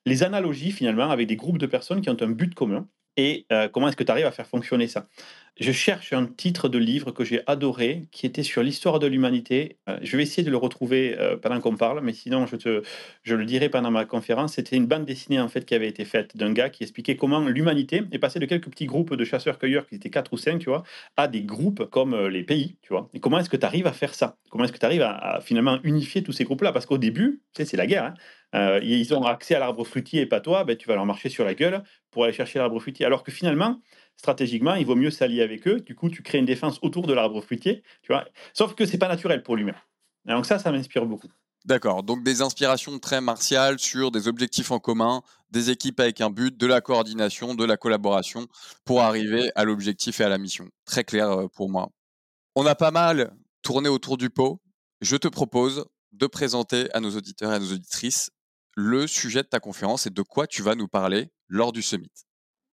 les 0.07 0.23
analogies 0.23 0.73
finalement 0.73 1.11
avec 1.11 1.27
des 1.27 1.37
groupes 1.37 1.59
de 1.59 1.67
personnes 1.67 2.01
qui 2.01 2.11
ont 2.11 2.17
un 2.21 2.29
but 2.29 2.55
commun. 2.55 2.89
Et 3.17 3.47
euh, 3.53 3.69
comment 3.69 3.89
est-ce 3.89 3.97
que 3.97 4.05
tu 4.05 4.11
arrives 4.11 4.27
à 4.27 4.33
faire 4.33 4.47
fonctionner 4.47 4.89
ça? 4.89 5.07
Je 5.61 5.71
cherche 5.71 6.15
un 6.15 6.25
titre 6.25 6.71
de 6.71 6.79
livre 6.79 7.11
que 7.11 7.25
j'ai 7.25 7.43
adoré, 7.47 8.09
qui 8.11 8.25
était 8.25 8.43
sur 8.43 8.63
l'histoire 8.63 8.99
de 8.99 9.07
l'humanité. 9.07 9.77
Euh, 9.87 9.99
je 10.03 10.17
vais 10.17 10.23
essayer 10.23 10.43
de 10.43 10.51
le 10.51 10.57
retrouver 10.57 11.15
euh, 11.19 11.37
pendant 11.37 11.61
qu'on 11.61 11.77
parle, 11.77 12.01
mais 12.03 12.15
sinon 12.15 12.47
je, 12.47 12.57
te, 12.57 12.83
je 13.23 13.35
le 13.35 13.45
dirai 13.45 13.69
pendant 13.69 13.91
ma 13.91 14.07
conférence. 14.07 14.55
C'était 14.55 14.77
une 14.77 14.87
bande 14.87 15.05
dessinée 15.05 15.39
en 15.41 15.49
fait 15.49 15.67
qui 15.67 15.75
avait 15.75 15.89
été 15.89 16.07
faite 16.07 16.39
d'un 16.39 16.55
gars 16.55 16.71
qui 16.71 16.85
expliquait 16.85 17.17
comment 17.17 17.41
l'humanité 17.41 18.03
est 18.13 18.19
passée 18.19 18.39
de 18.39 18.47
quelques 18.47 18.71
petits 18.71 18.87
groupes 18.87 19.15
de 19.15 19.25
chasseurs-cueilleurs 19.25 19.87
qui 19.87 19.97
étaient 19.97 20.09
4 20.09 20.33
ou 20.33 20.39
5, 20.39 20.59
tu 20.59 20.71
vois, 20.71 20.85
à 21.19 21.29
des 21.29 21.43
groupes 21.43 21.85
comme 21.91 22.29
les 22.29 22.45
pays, 22.45 22.77
tu 22.81 22.95
vois. 22.95 23.11
Et 23.13 23.21
comment 23.21 23.39
est-ce 23.39 23.51
que 23.51 23.59
tu 23.59 23.67
arrives 23.67 23.87
à 23.87 23.93
faire 23.93 24.15
ça? 24.15 24.39
Comment 24.51 24.65
est-ce 24.65 24.73
que 24.73 24.79
tu 24.79 24.87
arrives 24.87 25.03
à, 25.03 25.41
finalement 25.43 25.81
unifier 25.83 26.23
tous 26.23 26.33
ces 26.33 26.45
groupes-là? 26.45 26.73
Parce 26.73 26.87
qu'au 26.87 26.99
début, 26.99 27.43
tu 27.55 27.63
sais, 27.63 27.69
c'est 27.69 27.77
la 27.77 27.87
guerre. 27.87 28.05
Hein. 28.05 28.15
Euh, 28.55 28.81
ils 28.83 29.15
ont 29.15 29.25
accès 29.25 29.55
à 29.55 29.59
l'arbre 29.59 29.85
fruitier 29.85 30.23
et 30.23 30.27
pas 30.27 30.41
toi, 30.41 30.65
ben, 30.65 30.77
tu 30.77 30.89
vas 30.89 30.95
leur 30.95 31.07
marcher 31.07 31.29
sur 31.29 31.45
la 31.45 31.55
gueule 31.55 31.83
pour 32.11 32.25
aller 32.25 32.33
chercher 32.33 32.59
l'arbre 32.59 32.79
fruitier. 32.81 33.07
Alors 33.07 33.23
que 33.23 33.33
finalement, 33.33 33.81
stratégiquement, 34.17 34.75
il 34.75 34.87
vaut 34.87 34.95
mieux 34.95 35.11
s'allier 35.11 35.43
avec 35.43 35.67
eux. 35.67 35.81
Du 35.81 35.95
coup, 35.95 36.11
tu 36.11 36.23
crées 36.23 36.39
une 36.39 36.47
défense 36.47 36.79
autour 36.83 37.07
de 37.07 37.13
l'arbre 37.13 37.41
fruitier. 37.41 37.83
Sauf 38.53 38.75
que 38.75 38.87
c'est 38.87 38.99
pas 38.99 39.09
naturel 39.09 39.43
pour 39.43 39.57
lui-même. 39.57 39.77
Donc 40.25 40.47
ça, 40.47 40.59
ça 40.59 40.71
m'inspire 40.71 41.07
beaucoup. 41.07 41.29
D'accord, 41.65 42.03
donc 42.03 42.25
des 42.25 42.43
inspirations 42.43 42.99
très 42.99 43.21
martiales 43.21 43.79
sur 43.79 44.11
des 44.11 44.27
objectifs 44.27 44.73
en 44.73 44.81
commun, 44.81 45.23
des 45.51 45.71
équipes 45.71 46.01
avec 46.01 46.21
un 46.21 46.29
but, 46.29 46.57
de 46.57 46.67
la 46.67 46.81
coordination, 46.81 47.55
de 47.55 47.65
la 47.65 47.77
collaboration 47.77 48.49
pour 48.85 49.01
arriver 49.03 49.53
à 49.55 49.65
l'objectif 49.65 50.21
et 50.21 50.25
à 50.25 50.29
la 50.29 50.39
mission. 50.39 50.69
Très 50.85 51.05
clair 51.05 51.31
euh, 51.31 51.47
pour 51.47 51.71
moi. 51.71 51.91
On 52.57 52.67
a 52.67 52.75
pas 52.75 52.91
mal 52.91 53.33
tourné 53.63 53.89
autour 53.89 54.17
du 54.17 54.29
pot. 54.29 54.61
Je 55.01 55.17
te 55.17 55.29
propose 55.29 55.87
de 56.11 56.27
présenter 56.27 56.93
à 56.95 57.01
nos 57.01 57.17
auditeurs 57.17 57.53
et 57.53 57.57
à 57.57 57.59
nos 57.61 57.73
auditrices 57.73 58.31
le 58.75 59.07
sujet 59.07 59.43
de 59.43 59.49
ta 59.49 59.61
conférence 59.61 60.07
et 60.07 60.11
de 60.11 60.23
quoi 60.23 60.47
tu 60.49 60.63
vas 60.63 60.75
nous 60.75 60.89
parler 60.89 61.31
lors 61.49 61.73
du 61.73 61.83
summit. 61.83 62.11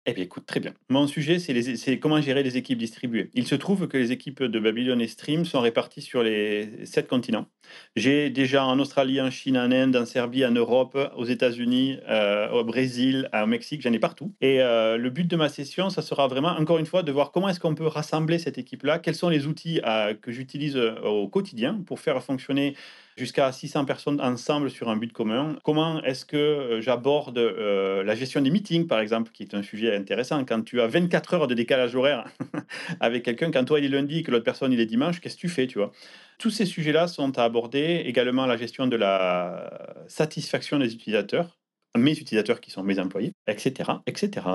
Eh 0.07 0.13
bien, 0.13 0.23
écoute, 0.23 0.45
très 0.45 0.59
bien. 0.59 0.75
Mon 0.89 1.07
sujet, 1.07 1.39
c'est 1.39 1.97
comment 1.97 2.21
gérer 2.21 2.43
les 2.43 2.57
équipes 2.57 2.77
distribuées. 2.77 3.31
Il 3.33 3.47
se 3.47 3.55
trouve 3.55 3.87
que 3.87 3.97
les 3.97 4.11
équipes 4.11 4.43
de 4.43 4.59
Babylon 4.59 4.99
et 4.99 5.07
Stream 5.07 5.45
sont 5.45 5.61
réparties 5.61 6.03
sur 6.03 6.21
les 6.21 6.85
sept 6.85 7.07
continents. 7.07 7.47
J'ai 7.95 8.29
déjà 8.29 8.65
en 8.65 8.77
Australie, 8.77 9.19
en 9.19 9.31
Chine, 9.31 9.57
en 9.57 9.71
Inde, 9.71 9.95
en 9.95 10.05
Serbie, 10.05 10.45
en 10.45 10.51
Europe, 10.51 10.95
aux 11.17 11.25
États-Unis, 11.25 11.97
euh, 12.07 12.51
au 12.51 12.63
Brésil, 12.63 13.29
au 13.33 13.47
Mexique, 13.47 13.81
j'en 13.81 13.93
ai 13.93 13.99
partout. 13.99 14.31
Et 14.41 14.61
euh, 14.61 14.97
le 14.97 15.09
but 15.09 15.27
de 15.27 15.35
ma 15.35 15.49
session, 15.49 15.89
ça 15.89 16.03
sera 16.03 16.27
vraiment, 16.27 16.49
encore 16.49 16.77
une 16.77 16.85
fois, 16.85 17.01
de 17.01 17.11
voir 17.11 17.31
comment 17.31 17.49
est-ce 17.49 17.59
qu'on 17.59 17.73
peut 17.73 17.87
rassembler 17.87 18.37
cette 18.37 18.59
équipe-là, 18.59 18.99
quels 18.99 19.15
sont 19.15 19.29
les 19.29 19.47
outils 19.47 19.81
euh, 19.87 20.13
que 20.13 20.31
j'utilise 20.31 20.77
au 20.77 21.27
quotidien 21.27 21.81
pour 21.83 21.99
faire 21.99 22.21
fonctionner 22.23 22.75
jusqu'à 23.15 23.51
600 23.51 23.85
personnes 23.85 24.19
ensemble 24.21 24.69
sur 24.69 24.89
un 24.89 24.97
but 24.97 25.11
commun. 25.13 25.57
Comment 25.63 26.01
est-ce 26.03 26.25
que 26.25 26.35
euh, 26.35 26.81
j'aborde 26.81 27.37
euh, 27.37 28.03
la 28.03 28.15
gestion 28.15 28.41
des 28.41 28.49
meetings, 28.49 28.87
par 28.87 28.99
exemple, 28.99 29.31
qui 29.31 29.43
est 29.43 29.53
un 29.53 29.63
sujet 29.63 29.95
intéressant. 29.95 30.43
Quand 30.45 30.61
tu 30.63 30.81
as 30.81 30.87
24 30.87 31.33
heures 31.33 31.47
de 31.47 31.53
décalage 31.53 31.95
horaire 31.95 32.27
avec 32.99 33.23
quelqu'un, 33.23 33.51
quand 33.51 33.63
toi 33.63 33.79
il 33.79 33.85
est 33.85 33.89
lundi 33.89 34.19
et 34.19 34.23
que 34.23 34.31
l'autre 34.31 34.43
personne 34.43 34.73
il 34.73 34.79
est 34.79 34.85
dimanche, 34.85 35.21
qu'est-ce 35.21 35.35
que 35.35 35.41
tu 35.41 35.49
fais, 35.49 35.67
tu 35.67 35.77
vois? 35.77 35.91
Tous 36.37 36.49
ces 36.49 36.65
sujets-là 36.65 37.07
sont 37.07 37.37
à 37.39 37.43
aborder. 37.43 38.03
Également 38.05 38.45
la 38.45 38.57
gestion 38.57 38.87
de 38.87 38.97
la 38.97 40.03
satisfaction 40.07 40.79
des 40.79 40.93
utilisateurs 40.93 41.57
mes 41.97 42.11
utilisateurs 42.11 42.59
qui 42.59 42.71
sont 42.71 42.83
mes 42.83 42.99
employés, 42.99 43.33
etc., 43.47 43.91
etc. 44.05 44.47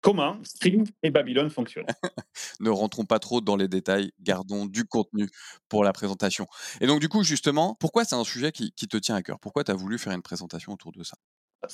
Comment 0.00 0.38
Stream 0.44 0.84
et 1.02 1.10
Babylone 1.10 1.50
fonctionnent. 1.50 1.86
ne 2.60 2.70
rentrons 2.70 3.04
pas 3.04 3.18
trop 3.18 3.40
dans 3.40 3.56
les 3.56 3.68
détails, 3.68 4.12
gardons 4.20 4.66
du 4.66 4.84
contenu 4.84 5.28
pour 5.68 5.82
la 5.82 5.92
présentation. 5.92 6.46
Et 6.80 6.86
donc 6.86 7.00
du 7.00 7.08
coup, 7.08 7.24
justement, 7.24 7.74
pourquoi 7.74 8.04
c'est 8.04 8.14
un 8.14 8.24
sujet 8.24 8.52
qui, 8.52 8.70
te 8.72 8.96
tient 8.96 9.16
à 9.16 9.22
cœur? 9.22 9.40
Pourquoi 9.40 9.64
tu 9.64 9.72
as 9.72 9.74
voulu 9.74 9.98
faire 9.98 10.12
une 10.12 10.22
présentation 10.22 10.72
autour 10.72 10.92
de 10.92 11.02
ça? 11.02 11.16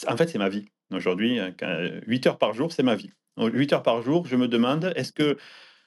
En 0.09 0.17
fait, 0.17 0.29
c'est 0.29 0.39
ma 0.39 0.49
vie. 0.49 0.67
Aujourd'hui, 0.91 1.39
8 1.39 1.63
euh, 1.63 2.31
heures 2.31 2.39
par 2.39 2.55
jour, 2.55 2.73
c'est 2.73 2.83
ma 2.83 2.95
vie. 2.95 3.11
8 3.37 3.75
heures 3.75 3.83
par 3.83 4.01
jour, 4.03 4.27
je 4.27 4.37
me 4.37 4.49
demande, 4.49 4.93
est-ce 4.97 5.13
que 5.13 5.37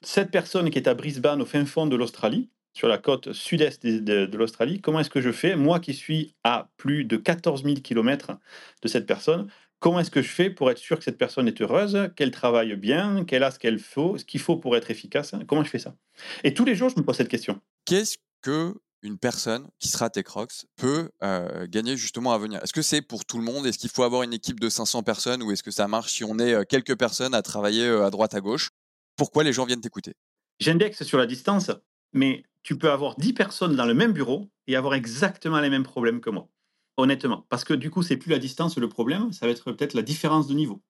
cette 0.02 0.30
personne 0.30 0.69
qui 0.69 0.78
est 0.78 0.88
à 0.88 0.93
Brisbane, 0.93 1.41
au 1.41 1.45
fin 1.45 1.65
fond 1.65 1.88
de 1.88 1.95
l'Australie, 1.95 2.50
sur 2.73 2.88
la 2.88 3.00
côte 3.00 3.34
sud-est 3.34 3.84
de, 3.84 4.38
l'Australie, 4.38 4.80
comment 4.80 5.00
est-ce 5.00 5.10
que 5.10 5.21
je 5.21 5.32
fais, 5.32 5.56
moi 5.56 5.80
qui 5.80 5.95
suis 5.95 6.36
à 6.43 6.69
plus 6.78 7.06
de 7.06 7.17
14 7.17 7.63
000 7.63 7.78
km 7.78 8.38
de 8.84 8.88
cette 8.88 9.08
personne, 9.08 9.50
comment 9.80 10.00
est-ce 10.00 10.12
que 10.12 10.22
je 10.22 10.30
fais 10.30 10.50
pour 10.50 10.72
être 10.72 10.78
sûr 10.78 10.98
que 10.98 11.04
cette 11.04 11.18
personne 11.18 11.48
est 11.48 11.62
heureuse, 11.62 12.10
qu'elle 12.16 12.32
travaille 12.32 12.76
bien, 12.76 13.26
qu'elle 13.26 13.44
a 13.44 13.52
ce 13.52 13.60
qu'il 13.60 13.80
faut, 13.80 14.18
ce 14.18 14.26
qu'il 14.26 14.40
faut 14.40 14.58
pour 14.58 14.76
être 14.76 14.92
efficace 14.92 15.34
Comment 15.48 15.63
je 15.63 15.70
fais 15.70 15.80
ça? 15.80 15.96
Et 16.44 16.54
tous 16.54 16.66
les 16.66 16.76
jours, 16.76 16.90
je 16.90 16.96
me 16.96 17.04
pose 17.04 17.16
cette 17.16 17.30
question. 17.30 17.62
Qu'est-ce 17.86 18.18
que 18.42 18.74
une 19.04 19.18
personne 19.18 19.68
qui 19.80 19.90
sera 19.90 20.10
Techrox 20.10 20.66
peut 20.76 21.10
euh, 21.24 21.68
gagner 21.68 21.98
justement 21.98 22.34
à 22.34 22.38
venir? 22.38 22.62
Est-ce 22.63 22.74
que 22.74 22.82
c'est 22.82 23.02
pour 23.02 23.26
tout 23.26 23.38
le 23.38 23.44
monde? 23.44 23.66
Est-ce 23.66 23.78
qu'il 23.78 23.90
faut 23.90 24.04
avoir 24.04 24.24
une 24.24 24.34
équipe 24.34 24.60
de 24.60 24.70
500 24.70 25.04
personnes 25.04 25.44
ou 25.44 25.52
est-ce 25.52 25.63
que 25.63 25.72
ça 25.72 25.88
marche 25.88 26.13
si 26.13 26.24
on 26.24 26.40
est 26.40 26.54
euh, 26.54 26.63
quelques 26.63 26.98
personnes 26.98 27.34
à 27.34 27.42
travailler 27.42 27.86
euh, 27.86 28.06
à 28.06 28.10
droite 28.10 28.34
à 28.34 28.42
gauche? 28.42 28.70
Pourquoi 29.16 29.44
les 29.44 29.54
gens 29.54 29.66
viennent 29.66 29.82
t'écouter? 29.82 30.13
J'indexe 30.60 31.04
sur 31.04 31.18
la 31.18 31.28
distance, 31.28 31.72
mais 32.13 32.44
tu 32.63 32.78
peux 32.78 32.92
avoir 32.92 33.16
10 33.16 33.34
personnes 33.34 33.76
dans 33.76 33.86
le 33.86 33.94
même 33.94 34.12
bureau 34.12 34.50
et 34.66 34.76
avoir 34.76 34.96
exactement 34.96 35.60
les 35.60 35.70
mêmes 35.70 35.84
problèmes 35.84 36.20
que 36.20 36.30
moi. 36.30 36.50
Honnêtement. 36.97 37.45
Parce 37.49 37.63
que 37.63 37.73
du 37.73 37.91
coup, 37.91 38.01
c'est 38.01 38.17
plus 38.17 38.31
la 38.31 38.39
distance 38.39 38.77
le 38.77 38.89
problème, 38.89 39.31
ça 39.31 39.45
va 39.45 39.51
être 39.51 39.71
peut-être 39.71 39.93
la 39.93 40.01
différence 40.01 40.47
de 40.47 40.53
niveau. 40.53 40.81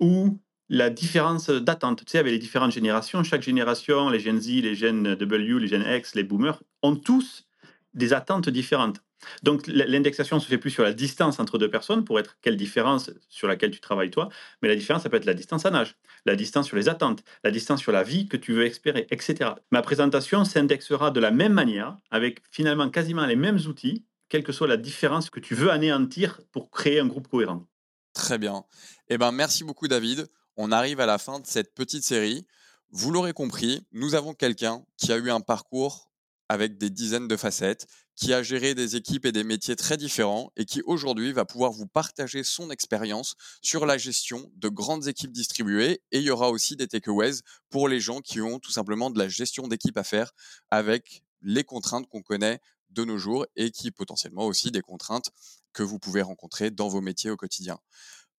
Ou 0.00 0.38
la 0.68 0.90
différence 0.90 1.50
d'attente. 1.50 2.04
Tu 2.04 2.12
sais, 2.12 2.18
avec 2.18 2.32
les 2.32 2.38
différentes 2.38 2.72
générations, 2.72 3.22
chaque 3.24 3.42
génération, 3.42 4.10
les 4.10 4.20
Gen 4.20 4.40
Z, 4.40 4.48
les 4.62 4.74
Gen 4.74 5.14
W, 5.14 5.60
les 5.60 5.66
Gen 5.66 5.84
X, 5.88 6.14
les 6.14 6.24
boomers, 6.24 6.62
ont 6.82 6.94
tous 6.96 7.48
des 7.94 8.12
attentes 8.12 8.48
différentes. 8.48 9.02
Donc 9.42 9.66
l'indexation 9.66 10.38
se 10.38 10.46
fait 10.46 10.58
plus 10.58 10.70
sur 10.70 10.84
la 10.84 10.92
distance 10.92 11.40
entre 11.40 11.58
deux 11.58 11.70
personnes 11.70 12.04
pour 12.04 12.20
être 12.20 12.36
quelle 12.40 12.56
différence 12.56 13.10
sur 13.28 13.48
laquelle 13.48 13.72
tu 13.72 13.80
travailles 13.80 14.10
toi, 14.10 14.28
mais 14.62 14.68
la 14.68 14.76
différence 14.76 15.02
ça 15.02 15.10
peut 15.10 15.16
être 15.16 15.24
la 15.24 15.34
distance 15.34 15.64
en 15.64 15.74
âge, 15.74 15.96
la 16.24 16.36
distance 16.36 16.66
sur 16.66 16.76
les 16.76 16.88
attentes, 16.88 17.24
la 17.42 17.50
distance 17.50 17.80
sur 17.80 17.90
la 17.90 18.04
vie 18.04 18.28
que 18.28 18.36
tu 18.36 18.52
veux 18.52 18.64
espérer, 18.64 19.08
etc. 19.10 19.50
Ma 19.72 19.82
présentation 19.82 20.44
s'indexera 20.44 21.10
de 21.10 21.18
la 21.18 21.32
même 21.32 21.52
manière 21.52 21.96
avec 22.10 22.42
finalement 22.52 22.90
quasiment 22.90 23.26
les 23.26 23.36
mêmes 23.36 23.58
outils, 23.66 24.04
quelle 24.28 24.42
que 24.42 24.52
soit 24.52 24.68
la 24.68 24.76
différence 24.76 25.30
que 25.30 25.40
tu 25.40 25.54
veux 25.54 25.70
anéantir 25.70 26.40
pour 26.52 26.70
créer 26.70 27.00
un 27.00 27.06
groupe 27.06 27.28
cohérent. 27.28 27.66
Très 28.12 28.38
bien. 28.38 28.64
Eh 29.08 29.18
ben 29.18 29.32
merci 29.32 29.64
beaucoup 29.64 29.88
David. 29.88 30.26
On 30.56 30.72
arrive 30.72 31.00
à 31.00 31.06
la 31.06 31.18
fin 31.18 31.40
de 31.40 31.46
cette 31.46 31.74
petite 31.74 32.04
série. 32.04 32.46
Vous 32.90 33.10
l'aurez 33.10 33.32
compris, 33.32 33.86
nous 33.92 34.14
avons 34.14 34.34
quelqu'un 34.34 34.84
qui 34.96 35.12
a 35.12 35.16
eu 35.16 35.30
un 35.30 35.40
parcours 35.40 36.10
avec 36.48 36.78
des 36.78 36.90
dizaines 36.90 37.28
de 37.28 37.36
facettes, 37.36 37.86
qui 38.16 38.32
a 38.32 38.42
géré 38.42 38.74
des 38.74 38.96
équipes 38.96 39.26
et 39.26 39.32
des 39.32 39.44
métiers 39.44 39.76
très 39.76 39.96
différents 39.96 40.50
et 40.56 40.64
qui 40.64 40.82
aujourd'hui 40.86 41.32
va 41.32 41.44
pouvoir 41.44 41.70
vous 41.70 41.86
partager 41.86 42.42
son 42.42 42.70
expérience 42.70 43.36
sur 43.62 43.86
la 43.86 43.96
gestion 43.96 44.50
de 44.56 44.68
grandes 44.68 45.06
équipes 45.06 45.30
distribuées. 45.30 46.00
Et 46.10 46.18
il 46.18 46.24
y 46.24 46.30
aura 46.30 46.50
aussi 46.50 46.74
des 46.74 46.88
takeaways 46.88 47.42
pour 47.70 47.86
les 47.86 48.00
gens 48.00 48.20
qui 48.20 48.40
ont 48.40 48.58
tout 48.58 48.72
simplement 48.72 49.10
de 49.10 49.18
la 49.18 49.28
gestion 49.28 49.68
d'équipe 49.68 49.96
à 49.96 50.02
faire 50.02 50.32
avec 50.70 51.22
les 51.42 51.62
contraintes 51.62 52.08
qu'on 52.08 52.22
connaît 52.22 52.58
de 52.90 53.04
nos 53.04 53.18
jours 53.18 53.46
et 53.56 53.70
qui 53.70 53.90
potentiellement 53.90 54.46
aussi 54.46 54.70
des 54.70 54.80
contraintes 54.80 55.30
que 55.72 55.82
vous 55.82 55.98
pouvez 55.98 56.22
rencontrer 56.22 56.70
dans 56.70 56.88
vos 56.88 57.00
métiers 57.00 57.30
au 57.30 57.36
quotidien. 57.36 57.78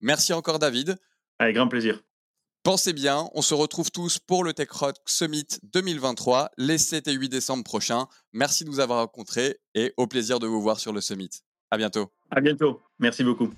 Merci 0.02 0.34
encore 0.34 0.60
David. 0.60 0.98
Avec 1.40 1.56
grand 1.56 1.68
plaisir. 1.68 2.02
Pensez 2.64 2.92
bien, 2.92 3.30
on 3.34 3.42
se 3.42 3.54
retrouve 3.54 3.90
tous 3.90 4.20
pour 4.20 4.44
le 4.44 4.54
Tech 4.54 4.70
Rock 4.72 4.98
Summit 5.06 5.48
2023 5.64 6.52
les 6.58 6.78
7 6.78 7.08
et 7.08 7.14
8 7.14 7.30
décembre 7.30 7.64
prochains. 7.64 8.08
Merci 8.34 8.66
de 8.66 8.70
nous 8.70 8.82
avoir 8.82 9.00
rencontrés 9.00 9.60
et 9.76 9.94
au 9.96 10.08
plaisir 10.08 10.40
de 10.40 10.48
vous 10.48 10.62
voir 10.62 10.80
sur 10.80 10.92
le 10.92 11.00
Summit. 11.00 11.30
À 11.72 11.78
bientôt. 11.78 12.12
À 12.30 12.42
bientôt. 12.42 12.82
Merci 13.00 13.24
beaucoup. 13.24 13.54